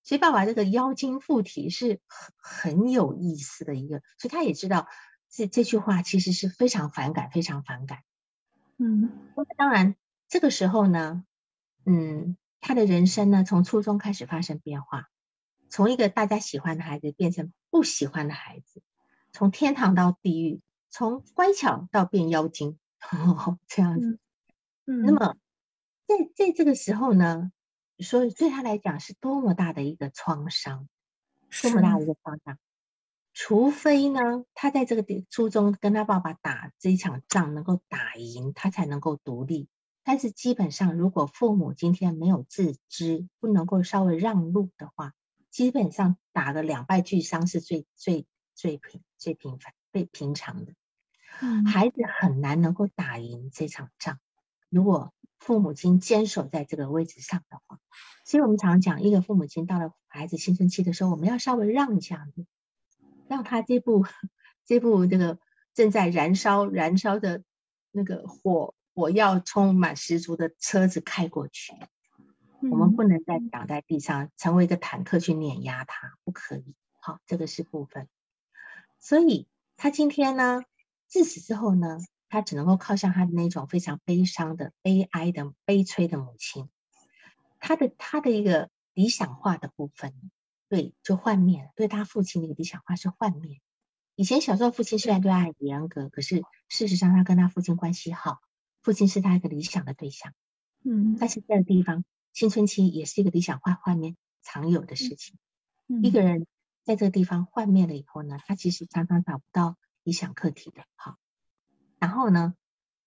[0.02, 4.88] 所以爸爸这个妖精附体是很很有意思的一个，所以他也知道
[5.30, 8.00] 这这句话其实是非常反感，非常反感。
[8.78, 9.10] 嗯，
[9.56, 9.96] 当然
[10.28, 11.24] 这个时候呢，
[11.84, 15.08] 嗯，他的人生呢从初中开始发生变化，
[15.68, 18.82] 从一个大家喜欢的孩子变成不喜欢的孩子，
[19.32, 20.60] 从天堂到地狱。
[20.94, 22.78] 从乖巧到变妖精，
[23.66, 24.18] 这样子。
[24.84, 25.36] 嗯，那么
[26.06, 27.50] 在在这个时候呢，
[28.02, 30.88] 所以对他来讲是多么大的一个创伤，
[31.62, 32.58] 多么大的一个创伤。
[33.34, 39.68] 除非呢，他在这个地初中跟他爸爸打这一场仗能够打赢，他才能够独立。
[40.04, 45.14] 但是基本上，如果父母今天没有自知，不能够稍微让路的话，
[45.50, 50.74] 基本上打的两败俱伤是最最最平最平凡最平常的。
[51.64, 54.18] 孩子很难能够打赢这场仗，
[54.68, 57.80] 如果父母亲坚守在这个位置上的话，
[58.24, 62.28] 所以我们常讲，一个父母亲到了孩子青春期的时候，我们要稍微让一下，
[63.26, 64.06] 让他这部
[64.64, 65.40] 这部这个
[65.74, 67.42] 正在燃烧燃烧的
[67.90, 71.72] 那个火火药充满十足的车子开过去，
[72.60, 76.76] 我们不能再挡在地上，成为一个坦克去碾压他，不可以。
[77.00, 78.08] 好，这个是部分。
[79.00, 80.62] 所以他今天呢？
[81.08, 81.98] 自此之后呢，
[82.32, 86.70] 他只能够靠向他的那种非常悲伤的、悲哀的、悲催的母亲。
[87.60, 90.14] 他的他的一个理想化的部分，
[90.70, 91.68] 对，就幻灭了。
[91.76, 93.60] 对他父亲的一个理想化是幻灭。
[94.14, 98.38] 以前小时候，父亲虽然对他很严格，可是事实上他跟他父亲关系好，
[98.80, 100.32] 父亲是他一个理想的对象。
[100.84, 102.02] 嗯，但是这个地方，
[102.32, 105.36] 青春期也是一个理想化幻灭常有的事情。
[106.02, 106.46] 一个人
[106.82, 109.76] 在这个地方幻灭了以后呢，他其实常常找不到。
[110.04, 111.16] 理想课题的，好，
[112.02, 112.56] 然后呢，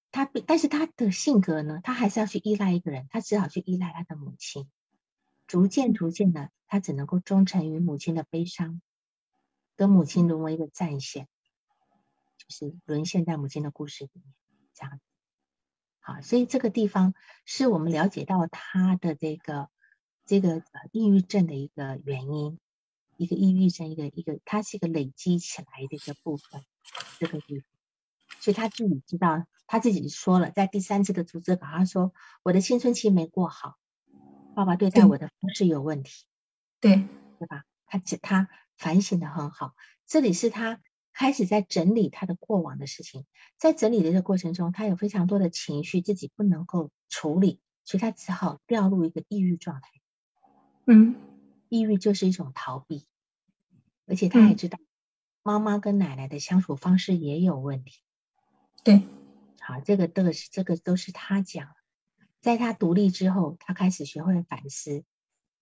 [0.10, 4.72] 他但是他的性格呢，他还是要去依赖一个人，他只好去依赖他的母亲，
[5.48, 8.82] 逐渐逐渐的，他只能够忠诚于母亲的悲伤，
[9.76, 11.28] 跟母亲沦为一个战线，
[12.38, 14.24] 就是沦陷在母亲的故事里面，
[14.74, 15.04] 这样子，
[16.00, 19.70] 好，所以这个地方是我们了解到他的这个
[20.26, 22.58] 这个抑郁症的一个原因，
[23.18, 26.64] 一个抑郁症，一个一个，它是一个累积起来的一个部分。
[27.20, 27.68] 这个地方，
[28.46, 33.78] 所以他自己知道，他自己说了，在第三次的组织稿，他说我的青春期没过好，
[34.54, 36.28] 爸爸对待我的方式有问题，
[36.80, 37.08] 对
[37.39, 37.64] 对吧？
[37.88, 39.74] 他他反省的很好，
[40.06, 40.80] 这里是他
[41.12, 43.26] 开始在整理他的过往的事情，
[43.58, 49.89] 在整理的这个过程中，他有非常多的情绪自己不能够处理，所以他只好掉入一个抑郁状态。
[50.86, 51.16] 嗯，
[51.68, 53.08] 抑郁就是一种逃避，
[54.06, 54.78] 而且他还知道。
[55.41, 58.02] 妈妈跟奶奶的相处方式也有问题，
[58.86, 59.02] 对，
[59.62, 61.70] 好，这个这个是这个都是他讲，
[62.40, 65.04] 在他独立之后，他开始学会反思，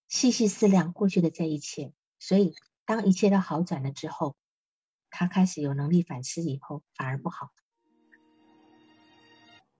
[0.09, 2.53] 细细思量过去的这一切，所以
[2.85, 4.35] 当一切都好转了之后，
[5.09, 7.51] 他开始有能力反思以后，反而不好。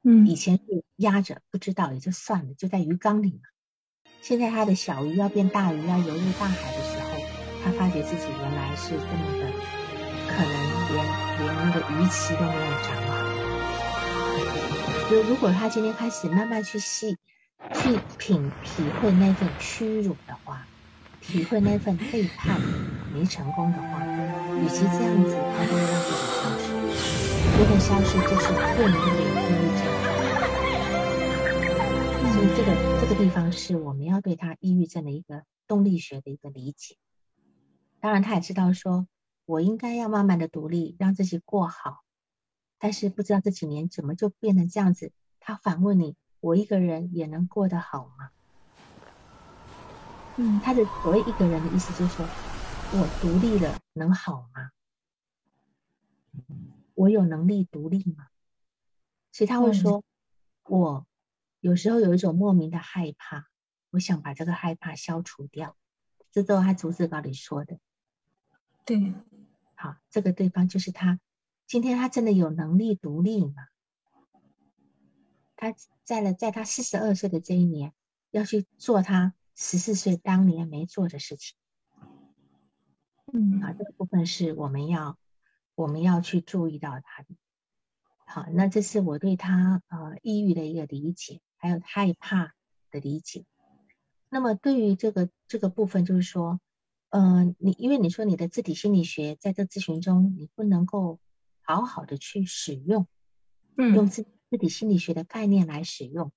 [0.04, 3.42] 嗯，以前是压着不知道也就算了，就在鱼缸里嘛。
[4.22, 7.20] 现在他的小鱼要变大鱼，要游入大海的时候，
[7.62, 9.52] 他发觉自己原来是这么的，
[10.30, 10.54] 可能
[10.94, 11.06] 连
[11.40, 13.33] 连那个鱼鳍都没有长好。
[15.10, 17.18] 就如果他今天开始慢慢去细
[17.76, 20.66] 去品体会那份屈辱的话，
[21.22, 22.60] 体会那份背叛
[23.14, 24.04] 没成功的话，
[24.58, 26.74] 与其这样子，他不如让自己消失。
[27.58, 29.82] 如果消失，就是不能有抑郁症。
[32.34, 32.70] 所以这个
[33.02, 36.96] 这个地方是我们要对他抑郁症的一个动力学的一个理解。
[38.00, 39.08] 当然，他也知道说，
[39.46, 42.03] 我应该要慢慢的独立，让自己过好。
[42.84, 45.14] 但是不知道这几年怎么就变成这样子？
[45.40, 48.30] 他反问你：我一个人也能过得好吗？
[50.36, 52.34] 嗯，他的所谓一个人的意思就是说，
[52.90, 54.72] 我独立了能好吗？
[56.94, 58.28] 我有能力独立吗？
[59.32, 60.04] 所以他会说，
[60.64, 61.08] 我
[61.62, 63.48] 有时候有一种莫名的害怕，
[63.92, 65.78] 我想把这个害怕消除掉。
[66.32, 67.80] 这都是他逐字稿里说的。
[68.84, 69.14] 对，
[69.74, 71.22] 好，这个对方就是他。
[71.74, 73.56] 今天他真的有能力独立吗？
[75.56, 77.94] 他在了，在他四十二岁的这一年，
[78.30, 81.58] 要去做他十四岁当年没做的事情。
[83.34, 85.18] 嗯，啊，这个部分是我们要
[85.74, 87.30] 我们要去注意到他的。
[88.24, 92.54] 好，那这是我对他呃抑郁的一个理解，还有害怕
[92.92, 93.46] 的理解。
[94.30, 96.62] 那么对于这个这个部分，就是说，
[97.10, 101.20] 呃，你因为你说你的自体心理学在这咨询中，你不能够。
[101.66, 103.08] 好好的去使用，
[103.78, 106.32] 嗯，用自自体心理学的概念来使用。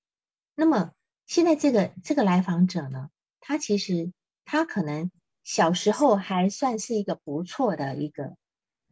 [0.55, 0.93] 那么
[1.25, 3.09] 现在这个这个来访者呢，
[3.39, 4.11] 他其实
[4.45, 5.11] 他可能
[5.43, 8.35] 小时候还算是一个不错的一个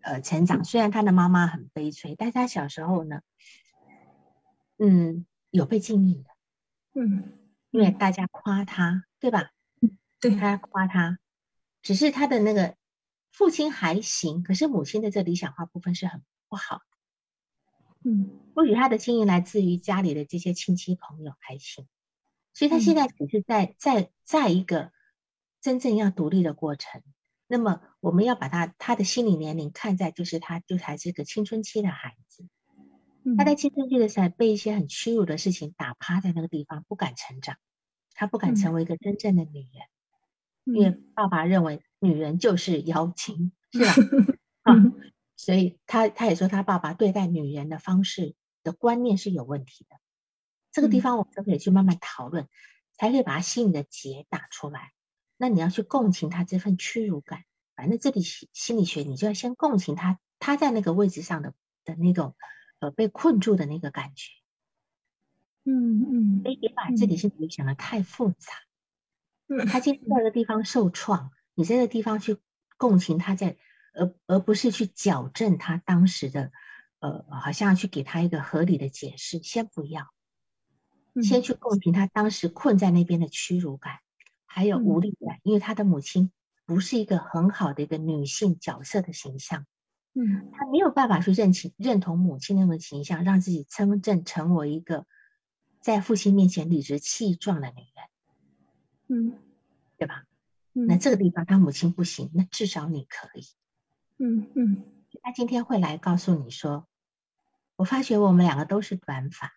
[0.02, 3.22] 呃成长，虽然他的妈妈很悲催，但是他小时候呢，
[4.78, 6.30] 嗯，有被敬意的，
[6.94, 7.34] 嗯，
[7.72, 9.52] 因为大家夸他，对吧？
[10.20, 11.18] 对，他夸他，
[11.82, 12.76] 只是他的那个。
[13.36, 18.10] 父亲还行，可是母亲的这理想化部分是很不好的。
[18.10, 21.86] 嗯，或许他的经营来自于家里的这些亲戚朋友还行，
[22.54, 24.94] 所以他现在只是在在在一个
[25.60, 27.04] 真正要独立的过程。
[27.46, 32.48] 那么我们要把他他的心理年龄看在就是他就还是个青春期的孩子，
[33.38, 37.58] 他在青春期的时候被一些很屈辱的事情打趴在那个地方，不敢成长，
[38.14, 39.84] 他不敢成为一个真正的女人。
[40.64, 43.94] 因为爸爸认为女人就是妖精，是吧？
[44.64, 44.74] 啊，
[45.36, 49.98] 所以他他也说他爸爸对待女人的方式的观念是有问题的。
[50.72, 52.48] 这个地方我们都可以去慢慢讨论，
[52.98, 54.92] 才可以把他心里的结打出来。
[55.38, 57.44] 那你要去共情他这份屈辱感，
[57.76, 61.54] 反正这里心心理学你就要先共情他他在那个位置上的
[61.84, 62.36] 的那种
[62.80, 64.32] 呃被困住的那个感觉。
[65.64, 68.54] 嗯嗯，所以别把自己心里想的太复杂。
[69.48, 72.38] 嗯，他今天在一个地方受创，你在这个地方去
[72.78, 73.58] 共情他在，
[73.94, 76.52] 而而不是去矫正他当时的，
[77.00, 80.08] 呃，好像去给他一个合理的解释，先不要，
[81.24, 84.00] 先去共情他当时困在那边的屈辱感，
[84.46, 86.32] 还有无力感，因为他的母亲
[86.66, 89.66] 不是一个很好的一个女性角色的形象，
[90.14, 95.06] 嗯，他没有办法去认清认同母亲那种形象，让自己真正成为一个
[95.80, 98.06] 在父亲面前理直气壮的女人。
[99.08, 99.40] 嗯，
[99.98, 100.26] 对吧？
[100.88, 103.46] 那这个地方他母亲不行，那至少你可以。
[104.18, 104.84] 嗯嗯，
[105.24, 106.86] 他今天会来告诉你说，
[107.78, 109.54] 我发觉我们两个都是短发。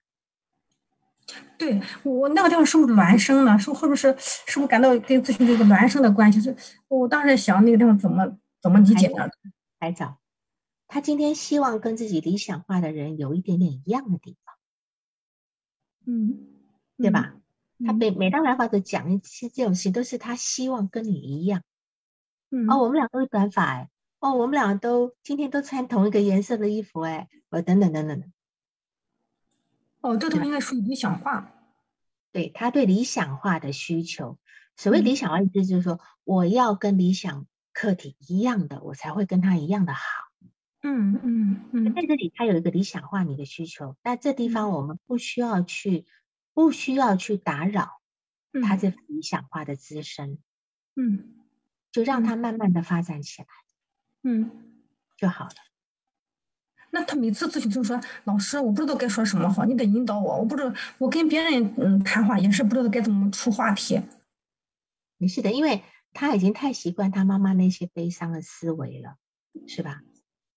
[1.58, 3.58] 对我那个地方是不是孪生呢？
[3.58, 6.40] 是会不会是是不是感到跟咨询这个孪生的关系？
[6.40, 6.56] 是
[6.88, 9.28] 我当时想那个地方怎么怎么理解呢？
[9.80, 10.18] 还早
[10.86, 14.54] 他今天希望跟自己理想化的人有一点点一样的地方。
[16.06, 16.48] 嗯，
[16.96, 17.34] 对吧？
[17.86, 21.62] 他每每当来访者讲一些这种事情，都是他希望跟你一样。
[22.50, 28.26] 嗯，哦，我们俩都是短发哎，哦，我们两个都今天都穿同一个颜色的衣服哎，哦，等等等等的。
[30.00, 31.54] 哦，这都应该属于理想化。
[32.32, 34.38] 对他对理想化的需求，
[34.76, 40.00] 所谓理想化意思就是说，我要跟理想客体一样的，我才会跟他一样的好。
[40.82, 46.06] 嗯嗯嗯，在这里他有一个理想化你的需求，那这地方我们不需要去。
[46.58, 48.00] 不需要去打扰
[48.64, 50.38] 他这理想化的滋生，
[50.96, 51.36] 嗯，
[51.92, 53.48] 就让他慢慢的发展起来，
[54.24, 54.50] 嗯，
[55.16, 55.54] 就好了。
[56.90, 60.36] 那他每次咨询就说：“老师，我不知道该说什么好，你得引导我。
[60.38, 64.02] 我不知道，我跟别人嗯谈话也是不知道该怎么出话题。”
[65.16, 69.14] 没事的，因为他已经太习惯他妈妈那些悲伤的思维了，
[69.68, 70.02] 是吧？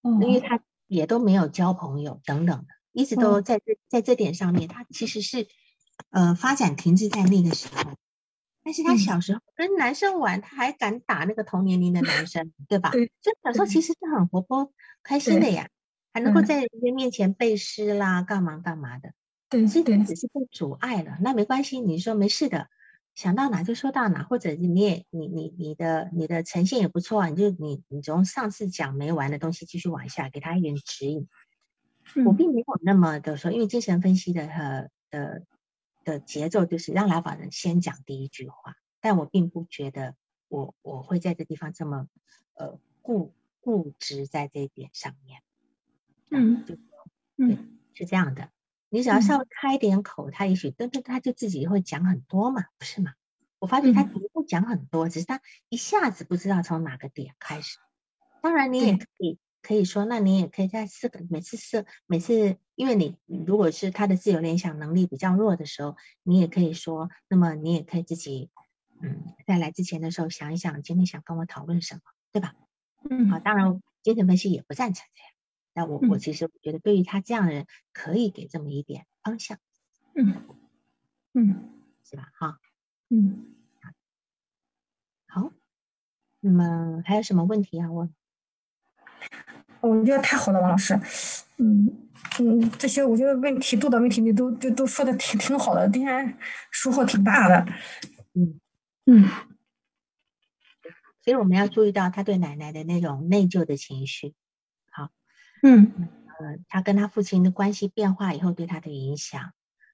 [0.02, 5.45] 嗯，因为他也都没有交朋友等等的，一直都在这在这点上面，他其实是
[6.09, 7.91] 呃发展停滞在那个时候。
[8.63, 12.91] 但是他小时候跟男生玩，他还敢打那个同年龄的男生，对吧？
[12.91, 14.71] 对，就小时候其实是很活泼
[15.01, 15.67] 开心的呀，
[16.13, 19.13] 还能够在人家面前背诗啦，干嘛干嘛的。
[19.49, 22.67] 对，所以对，只是被阻碍了，那没关系，你说没事的，
[23.15, 31.27] 想到哪就说到哪，或者你也你你你的你的呈现也不错啊，你就你你从上次讲没完的东西继续往下，给他一点指引。
[32.23, 35.39] 我并没有那么的说，因为精神分析的和呃
[36.04, 40.16] 的的节奏就是让来访人先讲第一句话，但我并不觉得
[40.47, 42.08] 我我会在这地方这么
[42.56, 45.41] 呃固固执在这一点上面。
[46.30, 46.76] 嗯，就
[47.38, 47.58] 对，
[47.93, 48.49] 是这样的。
[48.89, 53.14] 你只要稍微开点口，他也许噔噔，他就自己会讲很多嘛，不是吗？
[53.60, 57.78] 我发觉他不会讲很多，只是他一下子不知道从哪个点开始。
[58.41, 68.49] 当然，你也可以可以说，那你也可以在四个每次四每次，因为你如果是他的自由联想能力比较弱的时候，你也可以说，那么你也可以自己
[69.01, 72.01] 嗯，在来之前的时候想一想，今天想跟我讨论什么，
[72.32, 72.55] 对吧？
[73.09, 75.32] 嗯，好，当然精神分析也不赞成这样。
[75.74, 79.57] 那我我其实觉得，对于他这样的人，可以给这么一点方向，
[80.16, 80.43] 嗯
[81.34, 81.70] 嗯，
[82.03, 82.30] 是吧？
[82.34, 82.59] 哈，
[83.09, 83.55] 嗯，
[85.28, 85.51] 好，
[86.39, 88.14] 那么还有什么问题要问？
[89.82, 90.93] 我觉得太好了，王老师，
[91.57, 92.09] 嗯
[92.39, 96.38] 嗯，这些我觉得问题多的问题你都都都说的挺挺好的，今天
[96.71, 97.65] 收获挺大的，
[98.34, 98.59] 嗯。
[99.07, 99.27] 嗯，
[101.23, 104.36] 所以我们要注意到他对奶奶的那种内疚的情绪。
[104.91, 105.09] 好
[105.63, 105.91] 嗯，
[106.39, 109.53] 呃，他跟他父亲的关系变化以后对他的影响，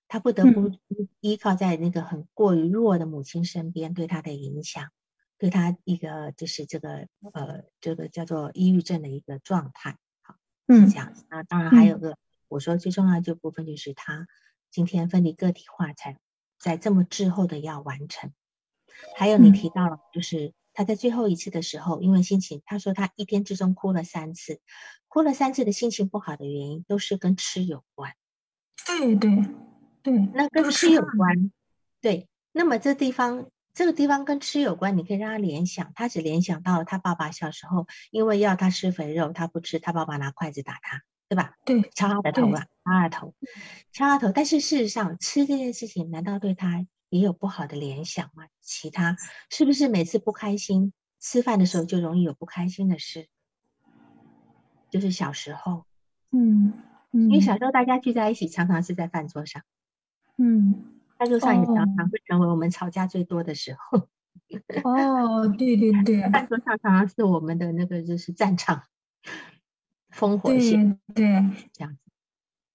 [0.10, 0.78] 他不得不
[1.22, 4.90] 依靠在那个很过于弱的母亲身边对他的影响，
[5.38, 10.36] 对他一个就是这个呃这个叫做抑郁症的一个状态，好，
[10.68, 11.14] 是这样。
[11.30, 12.18] 那当然还有个
[12.48, 14.28] 我说最重要的部分就是他
[14.72, 16.18] 今天分离个体化才
[16.60, 18.34] 在这么滞后的要完成，
[19.16, 20.54] 还有你提到了就是。
[20.74, 24.60] 他在最后一次的时候，因为心情，他说他一天之中哭了三次，
[25.08, 28.14] 哭了三次的心情不好的原因都是跟吃有关。
[28.86, 29.44] 对对
[30.04, 31.52] 对，那跟吃有关。
[32.00, 41.54] 对，那么这地方这个地方跟吃有关，你可以让他联想，他只联想到了他爸爸小时候因为要他吃肥肉，他不吃，他爸爸拿筷子打他，对吧？
[41.64, 43.36] 对，敲他的头啊，敲他头，
[43.94, 44.32] 敲他头。
[44.32, 46.88] 但是事实上，吃这件事情难道对他？
[47.10, 48.48] 也有不好的联想吗？
[48.62, 49.16] 其他
[49.52, 53.28] 是不是每次不开心吃饭的时候就容易有不开心的事？
[54.90, 55.86] 就是小时候，
[56.32, 56.74] 嗯，
[57.12, 59.62] 因为小时候大家聚在一起，常常是在饭桌上，
[60.36, 64.08] 嗯，饭桌上也常常会成为我们吵架最多的时候。
[64.84, 68.84] 哦，对对对，饭桌上常常是我们的那个就是战场，
[70.14, 71.26] 烽火线，对，
[71.74, 72.00] 这样子。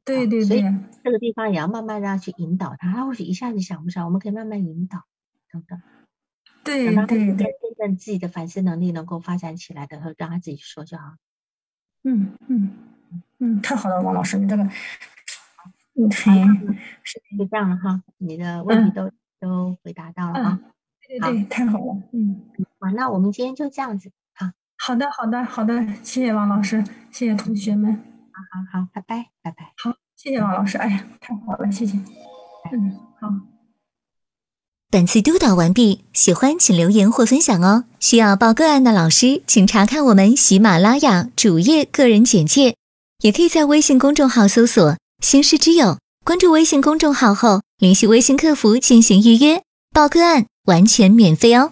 [0.05, 0.63] 对对对，所以
[1.05, 5.05] 这个地方也要慢慢让他去引导他，他或许一下子想不上，我们可以慢慢引导，
[5.51, 5.81] 等等。
[6.65, 11.15] 对对对，真正自己的反思能力能够发展起来的时候，让他自己说就好。
[12.05, 12.73] 嗯嗯
[13.39, 14.69] 嗯，太好了，王老师，你这个，
[15.95, 16.11] 嗯，
[17.03, 20.61] 是就这样了哈，你的问题都都回答到了啊。
[21.07, 22.41] 对对对，太好了，嗯，
[22.81, 24.47] 好，那我们今天就这样子，好。
[24.79, 27.95] 好的好的好的，谢谢王老师，谢谢同学们。
[27.95, 29.73] 好好好，拜拜拜拜。
[29.77, 30.79] 好，谢谢王老师。
[30.79, 31.99] 哎呀，太好了，谢谢。
[32.73, 33.29] 嗯，好。
[34.91, 37.85] 本次督导完毕，喜欢请留言或分享哦。
[37.99, 42.77] 需要报个案的老师，请查看我们喜马拉雅主页个人简介，
[43.21, 49.63] 也可以在微信公众号搜索“星师之友”，关注微信公众号后，联系微信客服进行预约
[49.95, 51.71] 报个案，完全免费哦。